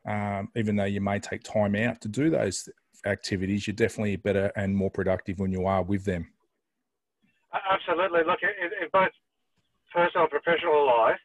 um, 0.07 0.49
even 0.57 0.77
though 0.77 0.85
you 0.85 1.01
may 1.01 1.19
take 1.21 1.43
time 1.45 1.77
out 1.77 2.01
to 2.01 2.09
do 2.09 2.31
those 2.31 2.69
activities, 3.07 3.67
you're 3.67 3.75
definitely 3.75 4.17
better 4.17 4.51
and 4.57 4.77
more 4.77 4.91
productive 4.91 5.39
when 5.39 5.53
you 5.53 5.67
are 5.67 5.83
with 5.83 6.05
them. 6.05 6.29
Absolutely. 7.53 8.21
Look, 8.27 8.41
in, 8.43 8.71
in 8.83 8.89
both 8.93 9.13
personal 9.93 10.25
and 10.25 10.31
professional 10.31 10.87
life, 10.87 11.21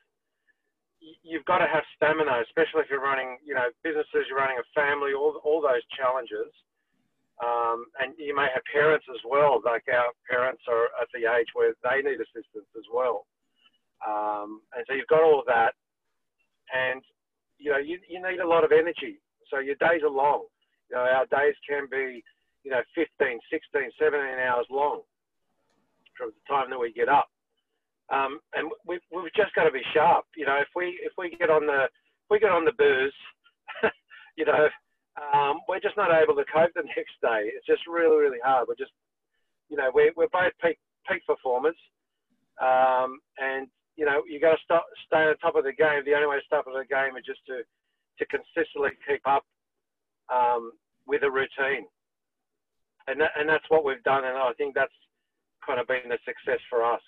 you've 1.23 1.45
got 1.45 1.59
to 1.59 1.67
have 1.67 1.83
stamina, 1.95 2.43
especially 2.43 2.81
if 2.81 2.89
you're 2.89 3.01
running, 3.01 3.37
you 3.45 3.53
know, 3.53 3.67
businesses, 3.83 4.27
you're 4.27 4.37
running 4.37 4.57
a 4.59 4.67
family, 4.75 5.13
all, 5.13 5.39
all 5.43 5.61
those 5.61 5.83
challenges. 5.95 6.51
Um, 7.37 7.85
and 8.01 8.13
you 8.17 8.35
may 8.35 8.47
have 8.53 8.63
parents 8.71 9.05
as 9.13 9.21
well, 9.27 9.61
like 9.63 9.85
our 9.93 10.09
parents 10.29 10.63
are 10.67 10.89
at 10.99 11.07
the 11.13 11.29
age 11.29 11.47
where 11.53 11.73
they 11.83 12.01
need 12.01 12.17
assistance 12.17 12.69
as 12.75 12.87
well. 12.91 13.25
Um, 14.01 14.61
and 14.75 14.83
so 14.87 14.93
you've 14.93 15.07
got 15.07 15.21
all 15.21 15.39
of 15.39 15.45
that. 15.45 15.73
And, 16.73 17.01
you 17.59 17.71
know, 17.71 17.77
you, 17.77 17.99
you 18.09 18.21
need 18.21 18.39
a 18.39 18.47
lot 18.47 18.63
of 18.63 18.71
energy. 18.71 19.21
So 19.49 19.59
your 19.59 19.75
days 19.75 20.01
are 20.03 20.09
long. 20.09 20.45
You 20.89 20.97
know, 20.97 21.03
our 21.03 21.25
days 21.29 21.55
can 21.67 21.87
be, 21.89 22.23
you 22.63 22.71
know, 22.71 22.81
15, 22.95 23.39
16, 23.51 23.91
17 24.01 24.19
hours 24.39 24.65
long 24.69 25.01
from 26.17 26.31
the 26.33 26.43
time 26.53 26.69
that 26.71 26.79
we 26.79 26.91
get 26.91 27.09
up. 27.09 27.29
Um, 28.09 28.39
and 28.53 28.71
we've, 28.87 29.03
we've 29.11 29.33
just 29.35 29.53
got 29.53 29.65
to 29.65 29.71
be 29.71 29.83
sharp. 29.93 30.25
You 30.35 30.45
know, 30.45 30.57
if 30.57 30.69
we 30.75 30.97
if 31.03 31.11
we 31.17 31.35
get 31.35 31.49
on 31.49 31.67
the 31.67 31.83
if 31.83 32.27
we 32.31 32.39
get 32.39 32.51
on 32.51 32.63
the 32.63 32.71
booze, 32.71 33.13
you 34.37 34.45
know, 34.45 34.67
um, 35.17 35.59
we're 35.67 35.81
just 35.81 35.97
not 35.97 36.13
able 36.13 36.35
to 36.35 36.45
cope 36.45 36.71
the 36.75 36.83
next 36.95 37.17
day. 37.21 37.49
It's 37.53 37.65
just 37.65 37.85
really 37.87 38.17
really 38.17 38.43
hard. 38.43 38.67
We're 38.67 38.79
just, 38.79 38.93
you 39.69 39.77
know, 39.77 39.89
we're 39.93 40.13
we're 40.15 40.31
both 40.31 40.53
peak 40.61 40.77
peak 41.09 41.25
performers, 41.25 41.77
um, 42.61 43.19
and 43.37 43.67
you 43.97 44.05
know, 44.05 44.21
you 44.29 44.39
got 44.39 44.57
to 44.57 44.79
stay 45.07 45.25
on 45.25 45.37
top 45.37 45.55
of 45.55 45.63
the 45.63 45.73
game. 45.73 46.05
The 46.05 46.13
only 46.13 46.27
way 46.27 46.37
to 46.37 46.45
stay 46.45 46.57
on 46.57 46.69
the 46.69 46.85
game 46.85 47.17
is 47.17 47.25
just 47.25 47.41
to 47.47 47.65
to 48.19 48.23
consistently 48.29 48.91
keep 49.07 49.21
up 49.25 49.45
um, 50.33 50.71
with 51.05 51.23
a 51.23 51.31
routine, 51.31 51.85
and 53.07 53.21
that, 53.21 53.31
and 53.37 53.49
that's 53.49 53.65
what 53.69 53.85
we've 53.85 54.03
done. 54.03 54.25
And 54.25 54.37
I 54.37 54.53
think 54.57 54.75
that's 54.75 54.93
kind 55.65 55.79
of 55.79 55.87
been 55.87 56.11
a 56.11 56.21
success 56.25 56.61
for 56.69 56.85
us. 56.85 57.01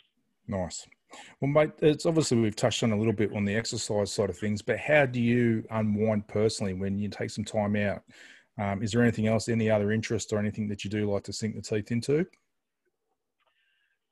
Nice. 0.49 0.87
Well, 1.39 1.51
mate, 1.51 1.71
it's 1.79 2.05
obviously 2.07 2.39
we've 2.39 2.55
touched 2.55 2.83
on 2.83 2.91
a 2.91 2.97
little 2.97 3.13
bit 3.13 3.33
on 3.35 3.45
the 3.45 3.55
exercise 3.55 4.11
side 4.11 4.29
of 4.29 4.37
things, 4.37 4.61
but 4.61 4.79
how 4.79 5.05
do 5.05 5.21
you 5.21 5.63
unwind 5.69 6.27
personally 6.27 6.73
when 6.73 6.97
you 6.97 7.07
take 7.07 7.29
some 7.29 7.45
time 7.45 7.75
out? 7.75 8.01
Um, 8.59 8.83
is 8.83 8.91
there 8.91 9.03
anything 9.03 9.27
else, 9.27 9.47
any 9.47 9.69
other 9.69 9.91
interest 9.91 10.33
or 10.33 10.39
anything 10.39 10.67
that 10.67 10.83
you 10.83 10.89
do 10.89 11.09
like 11.09 11.23
to 11.23 11.33
sink 11.33 11.55
the 11.55 11.61
teeth 11.61 11.91
into? 11.91 12.25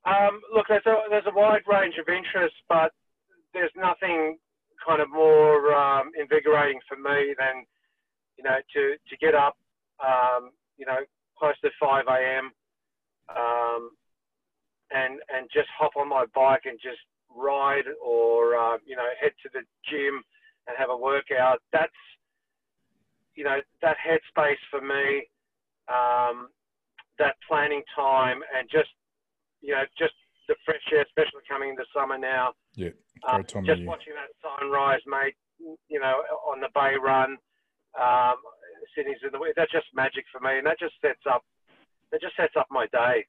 Um, 0.06 0.40
look, 0.54 0.68
there's 0.70 0.86
a, 0.86 0.96
there's 1.10 1.26
a 1.28 1.36
wide 1.36 1.64
range 1.68 1.96
of 2.00 2.08
interests, 2.08 2.58
but 2.70 2.92
there's 3.54 3.72
nothing 3.76 4.38
kind 4.88 5.02
of 5.02 5.12
more 5.12 5.74
um, 5.74 6.12
invigorating 6.18 6.80
for 6.88 6.98
me 6.98 7.34
than, 7.38 7.66
you 8.38 8.44
know, 8.44 8.58
to, 8.74 8.96
to 9.10 9.18
get 9.20 9.34
up, 9.36 9.58
um, 10.06 10.52
you 10.78 10.86
know, 10.86 11.00
close 11.38 11.56
to 11.64 11.70
5 11.82 12.06
a.m. 12.08 12.52
And 14.92 15.20
and 15.36 15.50
just 15.54 15.68
hop 15.78 15.92
on 15.98 16.08
my 16.08 16.26
bike 16.34 16.62
and 16.66 16.80
just 16.82 17.00
ride 17.36 17.86
or 18.04 18.56
uh, 18.56 18.78
you 18.86 18.96
know 18.96 19.08
head 19.22 19.32
to 19.44 19.50
the 19.54 19.62
gym 19.90 20.24
and 20.68 20.78
have 20.78 20.90
a 20.90 20.98
workout. 20.98 21.60
That's 21.74 21.92
you 23.36 23.44
know 23.44 23.60
that 23.82 23.98
headspace 24.00 24.62
for 24.72 24.82
me, 24.82 25.28
um, 25.88 26.48
that 27.20 27.36
planning 27.48 27.84
time 27.96 28.40
and 28.58 28.68
just 28.72 28.90
you 29.62 29.74
know 29.74 29.84
just 29.98 30.14
the 30.48 30.56
fresh 30.66 30.82
air, 30.94 31.04
especially 31.04 31.44
coming 31.50 31.70
into 31.70 31.84
summer 31.94 32.18
now. 32.18 32.54
Yeah, 32.76 32.96
um, 33.28 33.44
Just 33.66 33.86
watching 33.86 34.14
that 34.16 34.32
sunrise, 34.40 35.02
mate. 35.06 35.36
You 35.90 36.00
know, 36.00 36.22
on 36.48 36.62
the 36.62 36.70
bay 36.74 36.96
run, 37.02 37.36
um, 38.00 38.38
Sydney's 38.96 39.18
in 39.26 39.32
the 39.32 39.40
way. 39.40 39.52
that's 39.56 39.72
just 39.72 39.88
magic 39.94 40.24
for 40.32 40.40
me, 40.40 40.58
and 40.58 40.68
that 40.68 40.80
just 40.80 40.94
sets 41.02 41.26
up 41.30 41.44
that 42.12 42.22
just 42.22 42.36
sets 42.38 42.54
up 42.58 42.68
my 42.72 42.88
day. 42.92 43.26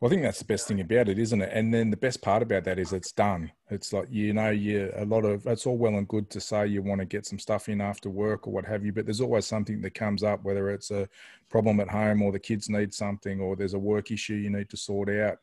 Well, 0.00 0.08
I 0.08 0.10
think 0.10 0.22
that's 0.22 0.38
the 0.38 0.44
best 0.44 0.68
thing 0.68 0.80
about 0.80 1.08
it, 1.08 1.18
isn't 1.18 1.42
it? 1.42 1.50
And 1.52 1.74
then 1.74 1.90
the 1.90 1.96
best 1.96 2.22
part 2.22 2.40
about 2.40 2.62
that 2.64 2.78
is 2.78 2.92
it's 2.92 3.10
done. 3.10 3.50
It's 3.68 3.92
like 3.92 4.06
you 4.12 4.32
know, 4.32 4.50
you 4.50 4.92
a 4.94 5.04
lot 5.04 5.24
of 5.24 5.44
it's 5.48 5.66
all 5.66 5.76
well 5.76 5.96
and 5.96 6.06
good 6.06 6.30
to 6.30 6.40
say 6.40 6.68
you 6.68 6.82
want 6.82 7.00
to 7.00 7.04
get 7.04 7.26
some 7.26 7.40
stuff 7.40 7.68
in 7.68 7.80
after 7.80 8.08
work 8.08 8.46
or 8.46 8.52
what 8.52 8.64
have 8.64 8.84
you, 8.84 8.92
but 8.92 9.06
there's 9.06 9.20
always 9.20 9.46
something 9.46 9.80
that 9.80 9.94
comes 9.94 10.22
up, 10.22 10.44
whether 10.44 10.70
it's 10.70 10.92
a 10.92 11.08
problem 11.50 11.80
at 11.80 11.90
home 11.90 12.22
or 12.22 12.30
the 12.30 12.38
kids 12.38 12.68
need 12.68 12.94
something 12.94 13.40
or 13.40 13.56
there's 13.56 13.74
a 13.74 13.78
work 13.78 14.12
issue 14.12 14.34
you 14.34 14.50
need 14.50 14.70
to 14.70 14.76
sort 14.76 15.10
out. 15.10 15.38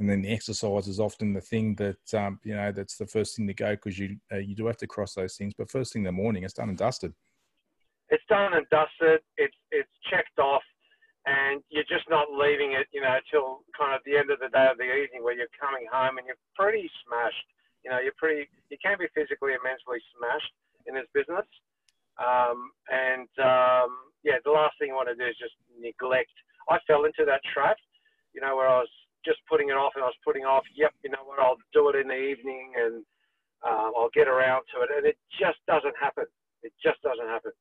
And 0.00 0.10
then 0.10 0.22
the 0.22 0.32
exercise 0.32 0.88
is 0.88 0.98
often 0.98 1.32
the 1.32 1.40
thing 1.40 1.76
that 1.76 2.14
um, 2.14 2.40
you 2.42 2.56
know 2.56 2.72
that's 2.72 2.96
the 2.96 3.06
first 3.06 3.36
thing 3.36 3.46
to 3.46 3.54
go 3.54 3.70
because 3.76 4.00
you 4.00 4.16
uh, 4.32 4.38
you 4.38 4.56
do 4.56 4.66
have 4.66 4.78
to 4.78 4.86
cross 4.88 5.14
those 5.14 5.36
things. 5.36 5.54
But 5.56 5.70
first 5.70 5.92
thing 5.92 6.00
in 6.00 6.06
the 6.06 6.12
morning, 6.12 6.42
it's 6.42 6.54
done 6.54 6.70
and 6.70 6.78
dusted. 6.78 7.14
It's 8.08 8.24
done 8.28 8.52
and 8.54 8.66
dusted. 8.68 9.20
It's 9.36 9.56
it's 9.70 9.88
checked 10.10 10.40
off 10.40 10.62
and 11.26 11.62
you're 11.70 11.86
just 11.86 12.08
not 12.10 12.26
leaving 12.34 12.74
it, 12.74 12.90
you 12.90 13.00
know, 13.00 13.14
till 13.30 13.62
kind 13.78 13.94
of 13.94 14.02
the 14.02 14.18
end 14.18 14.30
of 14.34 14.42
the 14.42 14.50
day 14.50 14.66
of 14.66 14.78
the 14.78 14.90
evening 14.90 15.22
where 15.22 15.34
you're 15.34 15.50
coming 15.54 15.86
home 15.86 16.18
and 16.18 16.26
you're 16.26 16.40
pretty 16.58 16.90
smashed. 17.06 17.46
You 17.86 17.90
know, 17.90 18.02
you're 18.02 18.16
pretty, 18.18 18.50
you 18.70 18.78
can 18.82 18.98
be 18.98 19.06
physically 19.14 19.54
and 19.54 19.62
mentally 19.62 20.02
smashed 20.18 20.54
in 20.86 20.98
this 20.98 21.06
business. 21.14 21.46
Um, 22.18 22.74
and 22.90 23.30
um, 23.38 24.10
yeah, 24.26 24.42
the 24.42 24.50
last 24.50 24.74
thing 24.78 24.90
you 24.90 24.98
want 24.98 25.10
to 25.10 25.18
do 25.18 25.26
is 25.26 25.38
just 25.38 25.54
neglect. 25.78 26.34
I 26.70 26.78
fell 26.86 27.06
into 27.06 27.22
that 27.26 27.42
trap, 27.54 27.78
you 28.34 28.42
know, 28.42 28.58
where 28.58 28.66
I 28.66 28.82
was 28.82 28.92
just 29.22 29.38
putting 29.46 29.70
it 29.70 29.78
off 29.78 29.94
and 29.94 30.02
I 30.02 30.10
was 30.10 30.24
putting 30.26 30.42
off, 30.42 30.66
yep, 30.74 30.90
you 31.06 31.10
know 31.10 31.22
what, 31.22 31.38
I'll 31.38 31.58
do 31.70 31.90
it 31.90 32.02
in 32.02 32.10
the 32.10 32.18
evening 32.18 32.74
and 32.74 32.94
um, 33.62 33.94
I'll 33.94 34.14
get 34.14 34.26
around 34.26 34.66
to 34.74 34.82
it. 34.82 34.90
And 34.90 35.06
it 35.06 35.18
just 35.38 35.58
doesn't 35.70 35.94
happen. 35.94 36.26
It 36.66 36.74
just 36.82 36.98
doesn't 37.02 37.30
happen. 37.30 37.54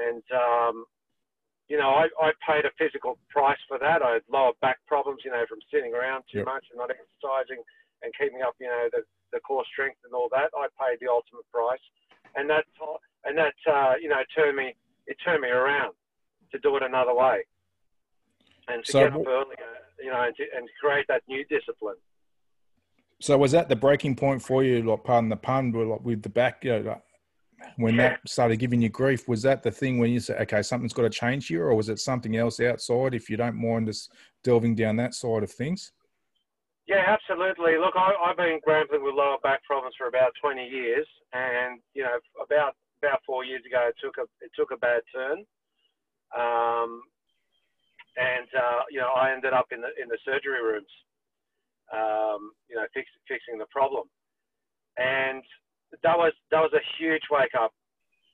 And, 0.00 0.24
um, 0.36 0.84
you 1.68 1.78
know, 1.78 1.90
I, 1.90 2.08
I 2.20 2.32
paid 2.46 2.64
a 2.64 2.72
physical 2.78 3.18
price 3.30 3.60
for 3.68 3.78
that. 3.78 4.02
I 4.02 4.20
had 4.20 4.26
lower 4.30 4.52
back 4.60 4.78
problems, 4.86 5.22
you 5.24 5.30
know, 5.30 5.44
from 5.48 5.58
sitting 5.72 5.94
around 5.94 6.24
too 6.30 6.44
yep. 6.44 6.46
much 6.46 6.64
and 6.70 6.78
not 6.78 6.90
exercising 6.90 7.62
and 8.02 8.12
keeping 8.18 8.42
up, 8.42 8.54
you 8.60 8.66
know, 8.66 8.88
the, 8.92 9.02
the 9.32 9.40
core 9.40 9.64
strength 9.72 9.98
and 10.04 10.12
all 10.12 10.28
that. 10.30 10.50
I 10.56 10.66
paid 10.76 10.98
the 11.00 11.08
ultimate 11.10 11.46
price, 11.52 11.82
and 12.36 12.48
that 12.50 12.64
and 13.24 13.38
that 13.38 13.54
uh, 13.70 13.94
you 14.00 14.08
know 14.08 14.20
turned 14.34 14.56
me 14.56 14.74
it 15.06 15.16
turned 15.24 15.42
me 15.42 15.48
around 15.48 15.94
to 16.52 16.58
do 16.58 16.76
it 16.76 16.82
another 16.82 17.14
way, 17.14 17.44
and 18.68 18.84
to 18.84 18.92
so, 18.92 18.98
get 19.00 19.14
up 19.14 19.26
earlier, 19.26 19.72
you 20.02 20.10
know, 20.10 20.22
and 20.22 20.36
to, 20.36 20.44
and 20.56 20.68
create 20.80 21.06
that 21.08 21.22
new 21.28 21.44
discipline. 21.46 21.96
So 23.20 23.38
was 23.38 23.52
that 23.52 23.68
the 23.68 23.76
breaking 23.76 24.16
point 24.16 24.42
for 24.42 24.64
you? 24.64 24.82
Like, 24.82 25.04
pardon 25.04 25.30
the 25.30 25.36
pun, 25.36 25.72
with 26.02 26.22
the 26.22 26.28
back, 26.28 26.64
you 26.64 26.82
know, 26.82 27.02
when 27.76 27.96
that 27.96 28.20
started 28.26 28.56
giving 28.56 28.82
you 28.82 28.88
grief 28.88 29.28
was 29.28 29.42
that 29.42 29.62
the 29.62 29.70
thing 29.70 29.98
when 29.98 30.10
you 30.10 30.20
said 30.20 30.40
okay 30.40 30.62
something's 30.62 30.92
got 30.92 31.02
to 31.02 31.10
change 31.10 31.46
here 31.46 31.66
or 31.66 31.74
was 31.74 31.88
it 31.88 31.98
something 31.98 32.36
else 32.36 32.60
outside 32.60 33.14
if 33.14 33.30
you 33.30 33.36
don't 33.36 33.56
mind 33.56 33.88
us 33.88 34.08
delving 34.44 34.74
down 34.74 34.96
that 34.96 35.14
side 35.14 35.42
of 35.42 35.50
things? 35.50 35.92
Yeah, 36.86 37.04
absolutely. 37.06 37.78
Look, 37.78 37.94
I, 37.94 38.12
have 38.26 38.36
been 38.36 38.58
grappling 38.64 39.04
with 39.04 39.14
lower 39.14 39.38
back 39.42 39.62
problems 39.64 39.94
for 39.96 40.08
about 40.08 40.32
20 40.42 40.66
years, 40.66 41.06
and 41.32 41.80
you 41.94 42.02
know, 42.02 42.18
about 42.42 42.74
about 43.02 43.20
four 43.26 43.44
years 43.44 43.62
ago, 43.66 43.88
it 43.88 43.94
took 44.02 44.18
a 44.18 44.26
it 44.44 44.50
took 44.58 44.72
a 44.72 44.76
bad 44.76 45.02
turn, 45.14 45.38
um, 46.36 47.02
and 48.16 48.48
uh, 48.58 48.82
you 48.90 48.98
know, 48.98 49.10
I 49.14 49.32
ended 49.32 49.52
up 49.52 49.66
in 49.70 49.80
the 49.80 49.90
in 50.00 50.08
the 50.08 50.18
surgery 50.24 50.62
rooms, 50.62 50.90
um, 51.94 52.50
you 52.68 52.76
know, 52.76 52.86
fix, 52.92 53.08
fixing 53.28 53.58
the 53.58 53.70
problem, 53.70 54.04
and 54.98 55.42
that 56.02 56.16
was 56.16 56.32
that 56.50 56.60
was 56.60 56.72
a 56.72 56.84
huge 56.98 57.22
wake 57.30 57.54
up 57.58 57.72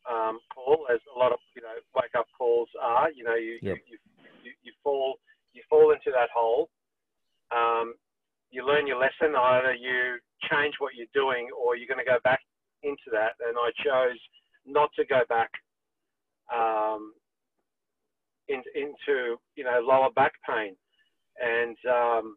um, 0.09 0.39
call, 0.55 0.87
as 0.93 1.01
a 1.15 1.19
lot 1.19 1.33
of 1.33 1.39
you 1.55 1.63
know 1.63 1.75
wake 1.95 2.15
up 2.17 2.27
calls 2.37 2.69
are. 2.81 3.11
You 3.11 3.25
know, 3.25 3.35
you 3.35 3.59
yep. 3.63 3.79
you, 3.87 3.99
you, 4.43 4.53
you 4.63 4.73
fall 4.83 5.19
you 5.53 5.63
fall 5.69 5.93
into 5.93 6.11
that 6.13 6.31
hole. 6.35 6.71
Um, 7.51 7.95
you 8.51 8.67
learn 8.67 8.87
your 8.87 8.99
lesson. 8.99 9.35
Either 9.37 9.75
you 9.75 10.19
change 10.51 10.75
what 10.79 10.95
you're 10.95 11.13
doing, 11.15 11.49
or 11.59 11.77
you're 11.77 11.89
going 11.89 12.05
to 12.05 12.11
go 12.11 12.19
back 12.25 12.41
into 12.83 13.11
that. 13.13 13.33
And 13.47 13.57
I 13.59 13.71
chose 13.85 14.19
not 14.67 14.91
to 14.97 15.05
go 15.05 15.23
back 15.29 15.51
um, 16.55 17.13
in, 18.49 18.63
into 18.75 19.37
you 19.57 19.65
know 19.65 19.81
lower 19.83 20.11
back 20.11 20.33
pain, 20.49 20.77
and 21.43 21.77
um, 21.89 22.37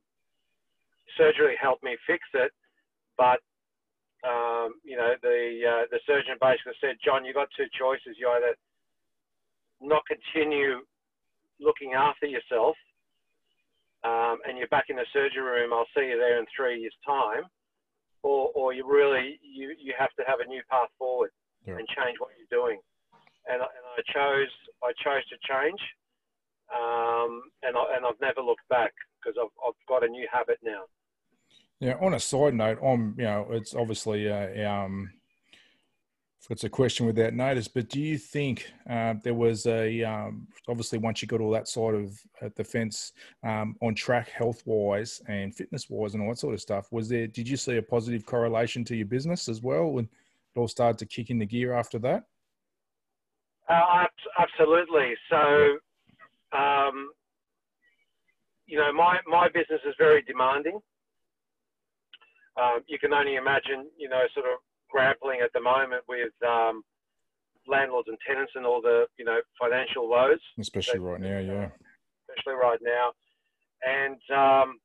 surgery 1.18 1.56
helped 1.62 1.84
me 1.84 1.96
fix 2.08 2.24
it. 2.34 2.52
But 3.18 3.40
um, 4.24 4.78
you 4.86 4.98
know 4.98 5.14
the 5.22 5.62
uh, 5.66 5.84
the 5.90 6.00
surgeon 6.06 6.38
basically 6.40 6.78
said, 6.80 6.98
John, 7.04 7.26
you've 7.26 7.36
got 7.36 7.50
two 7.58 7.70
choices. 7.74 8.18
You 8.18 8.30
either 8.30 8.54
not 9.82 10.04
continue 10.06 10.86
looking 11.60 11.94
after 11.94 12.28
yourself, 12.28 12.78
um, 14.04 14.38
and 14.46 14.58
you're 14.58 14.70
back 14.70 14.90
in 14.90 14.98
the 14.98 15.10
surgery 15.14 15.42
room. 15.42 15.74
I'll 15.74 15.90
see 15.98 16.06
you 16.14 16.18
there 16.18 16.38
in 16.38 16.46
three 16.56 16.82
years' 16.82 16.98
time, 17.06 17.50
or 18.22 18.52
or 18.54 18.74
you 18.74 18.86
really 18.86 19.40
you 19.42 19.74
you 19.78 19.94
have 19.98 20.14
to 20.18 20.24
have 20.28 20.40
a 20.40 20.48
new 20.48 20.62
path 20.70 20.90
forward 20.98 21.32
yeah. 21.66 21.78
and 21.78 21.88
change 21.90 22.18
what 22.20 22.30
you're 22.38 22.54
doing. 22.54 22.80
And, 23.50 23.58
and 23.58 23.86
I 23.98 24.02
chose 24.14 24.54
I 24.86 24.94
chose 25.02 25.26
to 25.34 25.38
change, 25.50 25.82
um, 26.70 27.42
and 27.66 27.74
I, 27.74 27.98
and 27.98 28.06
I've 28.06 28.22
never 28.22 28.42
looked 28.42 28.70
back 28.70 28.94
because 29.18 29.34
I've 29.42 29.54
I've 29.66 29.82
got 29.90 30.06
a 30.06 30.10
new 30.10 30.28
habit 30.32 30.60
now. 30.62 30.86
Yeah. 31.82 31.96
On 32.00 32.14
a 32.14 32.20
side 32.20 32.54
note, 32.54 32.78
I'm 32.84 33.16
you 33.18 33.26
know 33.26 33.48
it's 33.50 33.74
obviously 33.74 34.28
a, 34.28 34.72
um, 34.72 35.12
it's 36.52 36.64
a 36.64 36.70
question 36.70 37.06
without 37.06 37.34
notice, 37.34 37.68
but 37.68 37.90
do 37.90 38.00
you 38.00 38.18
think 38.18 38.72
uh, 38.90 39.16
there 39.24 39.34
was 39.34 39.66
a 39.66 40.04
um, 40.04 40.48
obviously 40.68 41.00
once 41.00 41.22
you 41.22 41.28
got 41.28 41.42
all 41.42 41.50
that 41.52 41.68
side 41.68 41.96
of 41.96 42.20
uh, 42.42 42.50
the 42.56 42.64
fence 42.64 43.14
um, 43.44 43.76
on 43.82 43.96
track 43.96 44.30
health 44.30 44.62
wise 44.66 45.22
and 45.28 45.56
fitness 45.56 45.90
wise 45.90 46.14
and 46.14 46.22
all 46.22 46.30
that 46.30 46.38
sort 46.38 46.54
of 46.54 46.62
stuff? 46.62 46.88
Was 46.92 47.10
there? 47.10 47.26
Did 47.26 47.48
you 47.48 47.58
see 47.58 47.78
a 47.78 47.82
positive 47.82 48.26
correlation 48.26 48.84
to 48.86 48.96
your 48.96 49.08
business 49.08 49.50
as 49.50 49.62
well? 49.62 49.98
And 49.98 50.08
it 50.56 50.60
all 50.60 50.68
started 50.68 51.00
to 51.00 51.06
kick 51.08 51.32
in 51.32 51.40
the 51.40 51.46
gear 51.46 51.74
after 51.74 51.98
that? 52.00 52.26
Uh, 53.70 54.06
absolutely. 54.38 55.14
So, 55.30 55.78
um, 56.52 57.12
you 58.66 58.78
know, 58.78 58.92
my, 58.92 59.20
my 59.26 59.48
business 59.48 59.80
is 59.88 59.96
very 59.98 60.22
demanding. 60.24 60.80
Um, 62.60 62.84
you 62.88 63.00
can 63.00 63.14
only 63.14 63.36
imagine, 63.36 63.88
you 63.98 64.10
know, 64.10 64.24
sort 64.34 64.46
of 64.46 64.60
grappling 64.90 65.40
at 65.44 65.54
the 65.54 65.62
moment 65.62 66.04
with 66.08 66.34
um, 66.46 66.84
landlords 67.68 68.10
and 68.10 68.18
tenants 68.28 68.52
and 68.56 68.66
all 68.66 68.82
the, 68.82 69.06
you 69.18 69.26
know, 69.26 69.40
financial 69.60 70.10
woes. 70.10 70.40
Especially 70.60 71.00
right 71.00 71.22
now, 71.22 71.40
yeah. 71.40 71.70
Especially 72.28 72.60
right 72.60 72.80
now. 72.84 73.12
And 73.84 74.20
um, 74.36 74.80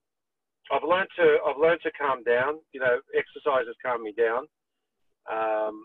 I've 0.72 0.87
learned 0.88 1.09
to 1.16 1.38
I've 1.46 1.61
learned 1.61 1.81
to 1.83 1.90
calm 1.92 2.22
down. 2.22 2.59
You 2.72 2.81
know, 2.81 3.00
exercise 3.14 3.66
has 3.66 3.76
calmed 3.85 4.02
me 4.02 4.14
down. 4.16 4.46
Um, 5.31 5.85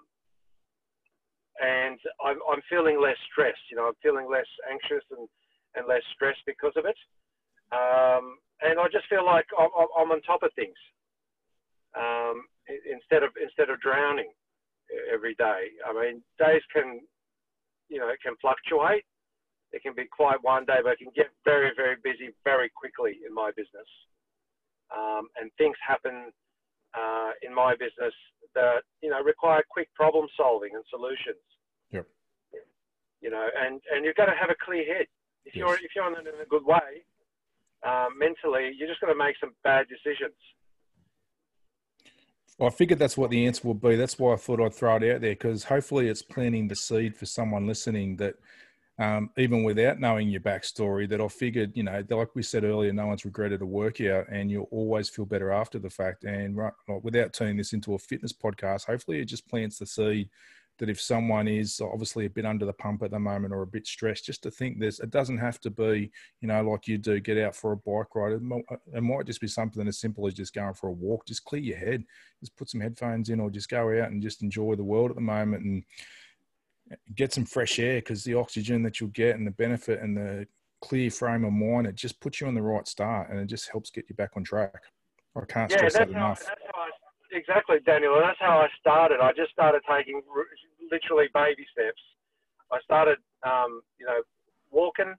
and 1.60 2.00
I'm, 2.24 2.40
I'm 2.50 2.62
feeling 2.70 3.02
less 3.02 3.18
stressed. 3.32 3.62
You 3.70 3.78
know, 3.78 3.88
I'm 3.88 4.00
feeling 4.02 4.28
less 4.32 4.48
anxious 4.70 5.04
and, 5.12 5.28
and 5.76 5.88
less 5.88 6.02
stressed 6.14 6.42
because 6.46 6.74
of 6.78 6.86
it. 6.86 6.98
Um, 7.72 8.38
and 8.62 8.80
I 8.80 8.86
just 8.92 9.10
feel 9.10 9.26
like 9.26 9.46
I'm, 9.58 9.70
I'm 9.98 10.12
on 10.12 10.22
top 10.22 10.44
of 10.44 10.52
things 10.56 10.78
um, 11.98 12.44
instead 12.68 13.24
of 13.24 13.32
instead 13.42 13.70
of 13.70 13.80
drowning 13.82 14.32
every 15.12 15.36
day. 15.36 15.72
I 15.88 15.94
mean, 15.94 16.24
days 16.40 16.62
can, 16.74 17.02
you 17.90 18.00
know, 18.00 18.10
it 18.10 18.20
can 18.24 18.36
fluctuate. 18.42 19.04
It 19.72 19.82
can 19.82 19.96
be 19.96 20.06
quite 20.06 20.38
one 20.42 20.66
day, 20.66 20.84
but 20.84 20.94
it 20.94 21.00
can 21.00 21.12
get 21.16 21.32
very, 21.46 21.72
very 21.76 21.96
busy 22.04 22.36
very 22.44 22.70
quickly 22.76 23.20
in 23.26 23.34
my 23.34 23.52
business. 23.56 23.88
Um, 24.92 25.28
and 25.40 25.50
things 25.58 25.76
happen 25.80 26.32
uh, 26.94 27.32
in 27.42 27.56
my 27.56 27.74
business 27.80 28.14
that 28.54 28.84
you 29.02 29.10
know 29.10 29.24
require 29.24 29.64
quick 29.70 29.88
problem 29.96 30.28
solving 30.36 30.76
and 30.76 30.84
solutions. 30.90 31.40
Yep. 31.92 32.06
You 33.22 33.30
know, 33.30 33.48
and 33.56 33.80
and 33.96 34.04
you've 34.04 34.20
got 34.20 34.26
to 34.26 34.36
have 34.36 34.50
a 34.50 34.60
clear 34.60 34.84
head. 34.84 35.08
If 35.46 35.56
yes. 35.56 35.64
you're 35.64 35.76
if 35.76 35.96
you're 35.96 36.08
in 36.08 36.28
a 36.28 36.50
good 36.50 36.66
way, 36.66 37.08
uh, 37.88 38.08
mentally, 38.12 38.76
you're 38.76 38.90
just 38.90 39.00
going 39.00 39.14
to 39.14 39.18
make 39.18 39.36
some 39.40 39.56
bad 39.64 39.88
decisions. 39.88 40.36
I 42.60 42.70
figured 42.70 43.00
that's 43.00 43.18
what 43.18 43.32
the 43.32 43.46
answer 43.46 43.68
would 43.68 43.82
be. 43.82 43.96
That's 43.96 44.20
why 44.20 44.34
I 44.34 44.38
thought 44.38 44.62
I'd 44.62 44.74
throw 44.74 44.96
it 44.98 45.16
out 45.16 45.22
there 45.22 45.32
because 45.32 45.64
hopefully 45.64 46.08
it's 46.10 46.22
planting 46.22 46.68
the 46.68 46.76
seed 46.76 47.16
for 47.16 47.26
someone 47.26 47.68
listening 47.68 48.18
that 48.18 48.36
um, 49.00 49.32
even 49.36 49.64
without 49.64 50.00
knowing 50.00 50.30
your 50.30 50.42
backstory, 50.42 51.10
that 51.10 51.22
I 51.22 51.28
figured, 51.28 51.72
you 51.76 51.84
know, 51.84 52.04
like 52.10 52.36
we 52.36 52.44
said 52.44 52.64
earlier, 52.64 52.94
no 52.94 53.08
one's 53.08 53.26
regretted 53.26 53.62
a 53.62 53.66
workout 53.66 54.28
and 54.30 54.52
you'll 54.52 54.68
always 54.70 55.10
feel 55.10 55.26
better 55.26 55.52
after 55.52 55.80
the 55.80 55.90
fact. 55.90 56.24
And 56.24 56.56
right, 56.56 56.74
without 57.02 57.34
turning 57.34 57.58
this 57.58 57.74
into 57.74 57.96
a 57.96 58.00
fitness 58.00 58.34
podcast, 58.34 58.86
hopefully 58.86 59.20
it 59.20 59.26
just 59.26 59.48
plants 59.48 59.80
the 59.80 59.88
seed 59.88 60.30
that 60.82 60.90
if 60.90 61.00
someone 61.00 61.48
is 61.48 61.80
obviously 61.80 62.26
a 62.26 62.30
bit 62.30 62.44
under 62.44 62.66
the 62.66 62.74
pump 62.74 63.04
at 63.04 63.12
the 63.12 63.20
moment 63.20 63.54
or 63.54 63.62
a 63.62 63.68
bit 63.68 63.86
stressed, 63.86 64.26
just 64.26 64.42
to 64.42 64.50
think 64.50 64.80
this, 64.80 65.00
it 65.00 65.12
doesn't 65.12 65.38
have 65.38 65.60
to 65.60 65.70
be, 65.70 66.12
you 66.42 66.48
know, 66.48 66.60
like 66.64 66.88
you 66.88 66.98
do, 66.98 67.20
get 67.20 67.38
out 67.38 67.56
for 67.56 67.74
a 67.74 67.78
bike 67.78 68.16
ride. 68.16 68.32
It 68.34 68.42
might, 68.42 68.66
it 68.92 69.04
might 69.04 69.28
just 69.28 69.40
be 69.40 69.48
something 69.48 69.88
as 69.88 70.00
simple 70.00 70.26
as 70.26 70.34
just 70.34 70.56
going 70.56 70.74
for 70.74 70.88
a 70.88 70.92
walk. 70.92 71.28
Just 71.28 71.46
clear 71.46 71.62
your 71.62 71.78
head, 71.78 72.04
just 72.40 72.58
put 72.58 72.68
some 72.68 72.82
headphones 72.82 73.30
in, 73.30 73.40
or 73.40 73.52
just 73.52 73.70
go 73.70 73.90
out 74.02 74.10
and 74.10 74.24
just 74.24 74.42
enjoy 74.42 74.74
the 74.74 74.84
world 74.84 75.12
at 75.12 75.16
the 75.16 75.22
moment 75.22 75.64
and 75.64 75.84
get 77.14 77.32
some 77.32 77.46
fresh 77.46 77.78
air 77.78 78.00
because 78.00 78.24
the 78.24 78.34
oxygen 78.34 78.82
that 78.82 79.00
you'll 79.00 79.12
get 79.12 79.36
and 79.36 79.46
the 79.46 79.52
benefit 79.52 80.02
and 80.02 80.18
the 80.18 80.48
clear 80.82 81.12
frame 81.12 81.46
of 81.46 81.54
mind, 81.54 81.86
it 81.86 81.94
just 81.94 82.20
puts 82.20 82.42
you 82.42 82.48
on 82.48 82.56
the 82.56 82.62
right 82.62 82.88
start 82.88 83.30
and 83.30 83.40
it 83.40 83.46
just 83.46 83.70
helps 83.70 83.92
get 83.92 84.06
you 84.10 84.16
back 84.16 84.32
on 84.36 84.44
track. 84.44 84.82
I 85.36 85.46
can't 85.46 85.70
yeah, 85.70 85.78
stress 85.78 85.94
that 85.94 86.10
enough. 86.10 86.44
How, 86.46 86.54
exactly, 87.32 87.78
Daniel. 87.86 88.16
And 88.16 88.24
that's 88.24 88.40
how 88.40 88.60
I 88.60 88.68
started. 88.80 89.20
I 89.22 89.32
just 89.34 89.52
started 89.52 89.82
taking 89.90 90.22
literally 90.92 91.28
baby 91.34 91.66
steps. 91.72 92.02
I 92.72 92.80
started, 92.84 93.18
um, 93.44 93.82
you 94.00 94.06
know, 94.06 94.22
walking. 94.72 95.16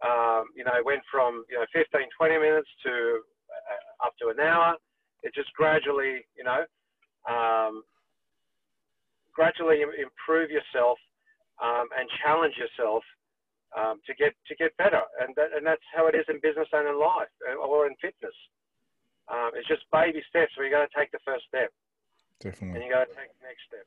Um, 0.00 0.48
you 0.56 0.64
know, 0.64 0.72
went 0.84 1.02
from 1.12 1.44
you 1.50 1.58
know 1.58 1.66
15, 1.74 2.00
20 2.16 2.38
minutes 2.38 2.68
to 2.86 3.20
uh, 3.52 4.06
up 4.06 4.14
to 4.20 4.28
an 4.28 4.40
hour. 4.40 4.76
It 5.22 5.34
just 5.34 5.52
gradually, 5.52 6.24
you 6.32 6.44
know, 6.44 6.64
um, 7.28 7.82
gradually 9.34 9.82
improve 9.82 10.50
yourself 10.50 10.96
um, 11.62 11.88
and 11.98 12.08
challenge 12.24 12.54
yourself 12.56 13.04
um, 13.76 14.00
to 14.06 14.14
get 14.14 14.32
to 14.48 14.54
get 14.56 14.76
better. 14.76 15.02
And 15.20 15.34
that, 15.36 15.52
and 15.54 15.66
that's 15.66 15.84
how 15.94 16.06
it 16.06 16.14
is 16.14 16.24
in 16.28 16.40
business 16.42 16.68
and 16.72 16.88
in 16.88 16.98
life 16.98 17.28
uh, 17.44 17.60
or 17.60 17.86
in 17.86 17.94
fitness. 18.00 18.34
Um, 19.30 19.50
it's 19.54 19.68
just 19.68 19.82
baby 19.92 20.22
steps 20.28 20.52
you 20.58 20.70
got 20.70 20.90
to 20.90 20.98
take 20.98 21.12
the 21.12 21.18
first 21.24 21.44
step. 21.48 21.70
Definitely. 22.40 22.80
And 22.80 22.84
you 22.84 22.92
got 22.92 23.08
to 23.08 23.14
take 23.14 23.30
the 23.38 23.46
next 23.46 23.62
step. 23.68 23.86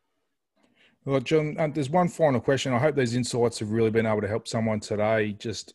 Well, 1.05 1.19
John, 1.19 1.55
uh, 1.59 1.67
there's 1.67 1.89
one 1.89 2.07
final 2.07 2.39
question. 2.39 2.73
I 2.73 2.79
hope 2.79 2.95
these 2.95 3.15
insights 3.15 3.59
have 3.59 3.71
really 3.71 3.89
been 3.89 4.05
able 4.05 4.21
to 4.21 4.27
help 4.27 4.47
someone 4.47 4.79
today. 4.79 5.33
Just 5.33 5.73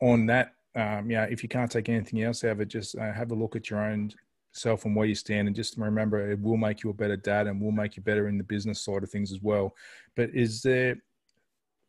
on 0.00 0.26
that, 0.26 0.52
um, 0.76 1.10
yeah, 1.10 1.24
if 1.24 1.42
you 1.42 1.48
can't 1.48 1.70
take 1.70 1.88
anything 1.88 2.22
else 2.22 2.44
out 2.44 2.52
of 2.52 2.60
it, 2.60 2.68
just 2.68 2.96
uh, 2.96 3.12
have 3.12 3.32
a 3.32 3.34
look 3.34 3.56
at 3.56 3.68
your 3.68 3.80
own 3.80 4.12
self 4.54 4.84
and 4.84 4.94
where 4.94 5.06
you 5.06 5.14
stand 5.14 5.48
and 5.48 5.56
just 5.56 5.76
remember 5.76 6.30
it 6.30 6.40
will 6.40 6.56
make 6.56 6.84
you 6.84 6.90
a 6.90 6.94
better 6.94 7.16
dad 7.16 7.46
and 7.46 7.60
will 7.60 7.72
make 7.72 7.96
you 7.96 8.02
better 8.02 8.28
in 8.28 8.38
the 8.38 8.44
business 8.44 8.80
side 8.80 9.02
of 9.02 9.10
things 9.10 9.32
as 9.32 9.40
well 9.42 9.74
but 10.14 10.30
is 10.30 10.62
there 10.62 10.96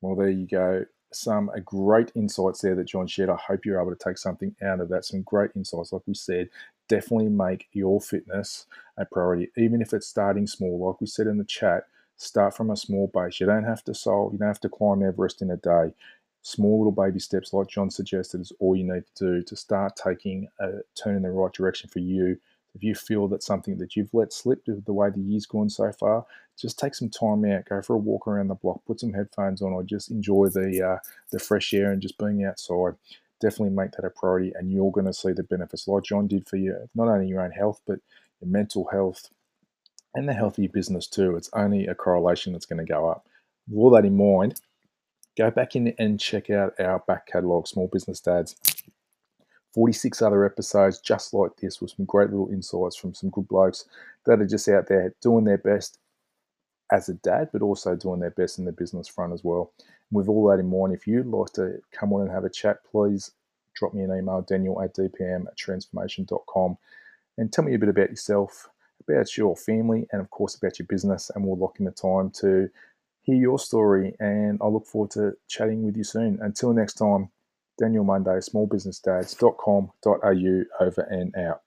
Well, 0.00 0.16
there 0.16 0.30
you 0.30 0.46
go. 0.46 0.84
Some 1.12 1.50
uh, 1.50 1.60
great 1.64 2.12
insights 2.14 2.60
there 2.60 2.74
that 2.74 2.86
John 2.88 3.06
shared. 3.06 3.30
I 3.30 3.36
hope 3.36 3.64
you're 3.64 3.80
able 3.80 3.94
to 3.94 4.04
take 4.04 4.18
something 4.18 4.54
out 4.62 4.80
of 4.80 4.88
that. 4.88 5.04
Some 5.04 5.22
great 5.22 5.50
insights, 5.56 5.92
like 5.92 6.02
we 6.06 6.14
said. 6.14 6.48
Definitely 6.88 7.28
make 7.28 7.68
your 7.72 8.00
fitness 8.00 8.66
a 8.96 9.04
priority, 9.04 9.50
even 9.56 9.82
if 9.82 9.92
it's 9.92 10.06
starting 10.06 10.46
small. 10.46 10.78
Like 10.88 11.00
we 11.00 11.06
said 11.06 11.26
in 11.26 11.38
the 11.38 11.44
chat, 11.44 11.84
start 12.16 12.56
from 12.56 12.70
a 12.70 12.76
small 12.76 13.08
base. 13.08 13.40
You 13.40 13.46
don't 13.46 13.64
have 13.64 13.84
to 13.84 13.94
solve, 13.94 14.32
you 14.32 14.38
don't 14.38 14.48
have 14.48 14.60
to 14.60 14.68
climb 14.68 15.02
Everest 15.02 15.42
in 15.42 15.50
a 15.50 15.56
day. 15.56 15.94
Small 16.42 16.78
little 16.78 16.92
baby 16.92 17.20
steps, 17.20 17.52
like 17.52 17.68
John 17.68 17.90
suggested, 17.90 18.40
is 18.40 18.52
all 18.60 18.74
you 18.74 18.84
need 18.84 19.04
to 19.16 19.24
do 19.38 19.42
to 19.42 19.56
start 19.56 19.94
taking 19.96 20.48
a 20.58 20.80
turn 21.00 21.16
in 21.16 21.22
the 21.22 21.30
right 21.30 21.52
direction 21.52 21.90
for 21.90 21.98
you. 21.98 22.38
If 22.74 22.82
you 22.84 22.94
feel 22.94 23.26
that 23.28 23.42
something 23.42 23.78
that 23.78 23.96
you've 23.96 24.14
let 24.14 24.32
slip 24.32 24.64
the 24.64 24.92
way 24.92 25.10
the 25.10 25.20
year's 25.20 25.46
gone 25.46 25.70
so 25.70 25.92
far, 25.92 26.24
just 26.56 26.78
take 26.78 26.94
some 26.94 27.08
time 27.08 27.44
out, 27.44 27.64
go 27.64 27.82
for 27.82 27.94
a 27.94 27.98
walk 27.98 28.28
around 28.28 28.48
the 28.48 28.54
block, 28.54 28.84
put 28.86 29.00
some 29.00 29.12
headphones 29.12 29.62
on, 29.62 29.72
or 29.72 29.82
just 29.82 30.10
enjoy 30.10 30.48
the 30.48 30.82
uh, 30.82 30.98
the 31.30 31.38
fresh 31.38 31.72
air 31.74 31.90
and 31.90 32.02
just 32.02 32.18
being 32.18 32.44
outside. 32.44 32.94
Definitely 33.40 33.74
make 33.74 33.92
that 33.92 34.04
a 34.04 34.10
priority, 34.10 34.52
and 34.54 34.70
you're 34.70 34.92
going 34.92 35.06
to 35.06 35.14
see 35.14 35.32
the 35.32 35.42
benefits, 35.42 35.88
like 35.88 36.04
John 36.04 36.26
did 36.26 36.48
for 36.48 36.56
you, 36.56 36.88
not 36.94 37.08
only 37.08 37.26
your 37.26 37.40
own 37.40 37.52
health, 37.52 37.80
but 37.86 37.98
your 38.40 38.50
mental 38.50 38.88
health, 38.92 39.30
and 40.14 40.28
the 40.28 40.34
healthy 40.34 40.66
business 40.66 41.06
too. 41.06 41.36
It's 41.36 41.50
only 41.54 41.86
a 41.86 41.94
correlation 41.94 42.52
that's 42.52 42.66
going 42.66 42.84
to 42.84 42.92
go 42.92 43.08
up. 43.08 43.26
With 43.68 43.78
all 43.78 43.90
that 43.90 44.04
in 44.04 44.16
mind, 44.16 44.60
go 45.36 45.50
back 45.50 45.74
in 45.74 45.94
and 45.98 46.20
check 46.20 46.50
out 46.50 46.74
our 46.78 46.98
back 47.00 47.26
catalogue, 47.26 47.66
Small 47.66 47.88
Business 47.88 48.20
Dads. 48.20 48.56
46 49.72 50.20
other 50.22 50.44
episodes 50.44 51.00
just 51.00 51.32
like 51.32 51.56
this 51.56 51.80
with 51.80 51.92
some 51.92 52.04
great 52.04 52.30
little 52.30 52.50
insights 52.50 52.96
from 52.96 53.14
some 53.14 53.30
good 53.30 53.48
blokes 53.48 53.84
that 54.26 54.40
are 54.40 54.46
just 54.46 54.68
out 54.68 54.88
there 54.88 55.14
doing 55.20 55.44
their 55.44 55.58
best 55.58 55.98
as 56.92 57.08
a 57.08 57.14
dad, 57.14 57.50
but 57.52 57.62
also 57.62 57.94
doing 57.94 58.20
their 58.20 58.30
best 58.30 58.58
in 58.58 58.64
the 58.64 58.72
business 58.72 59.08
front 59.08 59.32
as 59.32 59.44
well. 59.44 59.72
with 60.12 60.26
all 60.26 60.48
that 60.48 60.58
in 60.58 60.68
mind, 60.68 60.92
if 60.92 61.06
you'd 61.06 61.26
like 61.26 61.52
to 61.52 61.80
come 61.92 62.12
on 62.12 62.22
and 62.22 62.32
have 62.32 62.44
a 62.44 62.50
chat, 62.50 62.78
please 62.90 63.30
drop 63.74 63.94
me 63.94 64.02
an 64.02 64.10
email, 64.10 64.42
daniel 64.42 64.82
at 64.82 64.92
dpm 64.94 65.46
at 65.46 65.56
transformation.com, 65.56 66.76
and 67.38 67.52
tell 67.52 67.64
me 67.64 67.74
a 67.74 67.78
bit 67.78 67.88
about 67.88 68.10
yourself, 68.10 68.68
about 69.00 69.36
your 69.36 69.54
family, 69.54 70.08
and 70.10 70.20
of 70.20 70.28
course 70.30 70.56
about 70.56 70.80
your 70.80 70.86
business. 70.86 71.30
And 71.32 71.44
we'll 71.44 71.56
lock 71.56 71.78
in 71.78 71.84
the 71.84 71.92
time 71.92 72.30
to 72.40 72.68
hear 73.22 73.36
your 73.36 73.58
story. 73.58 74.14
And 74.18 74.58
I 74.60 74.66
look 74.66 74.86
forward 74.86 75.12
to 75.12 75.36
chatting 75.46 75.84
with 75.84 75.96
you 75.96 76.04
soon. 76.04 76.38
Until 76.42 76.72
next 76.72 76.94
time, 76.94 77.30
Daniel 77.80 78.04
Monday, 78.04 78.38
smallbusinessdads.com.au 78.38 80.84
over 80.84 81.00
and 81.10 81.34
out. 81.36 81.62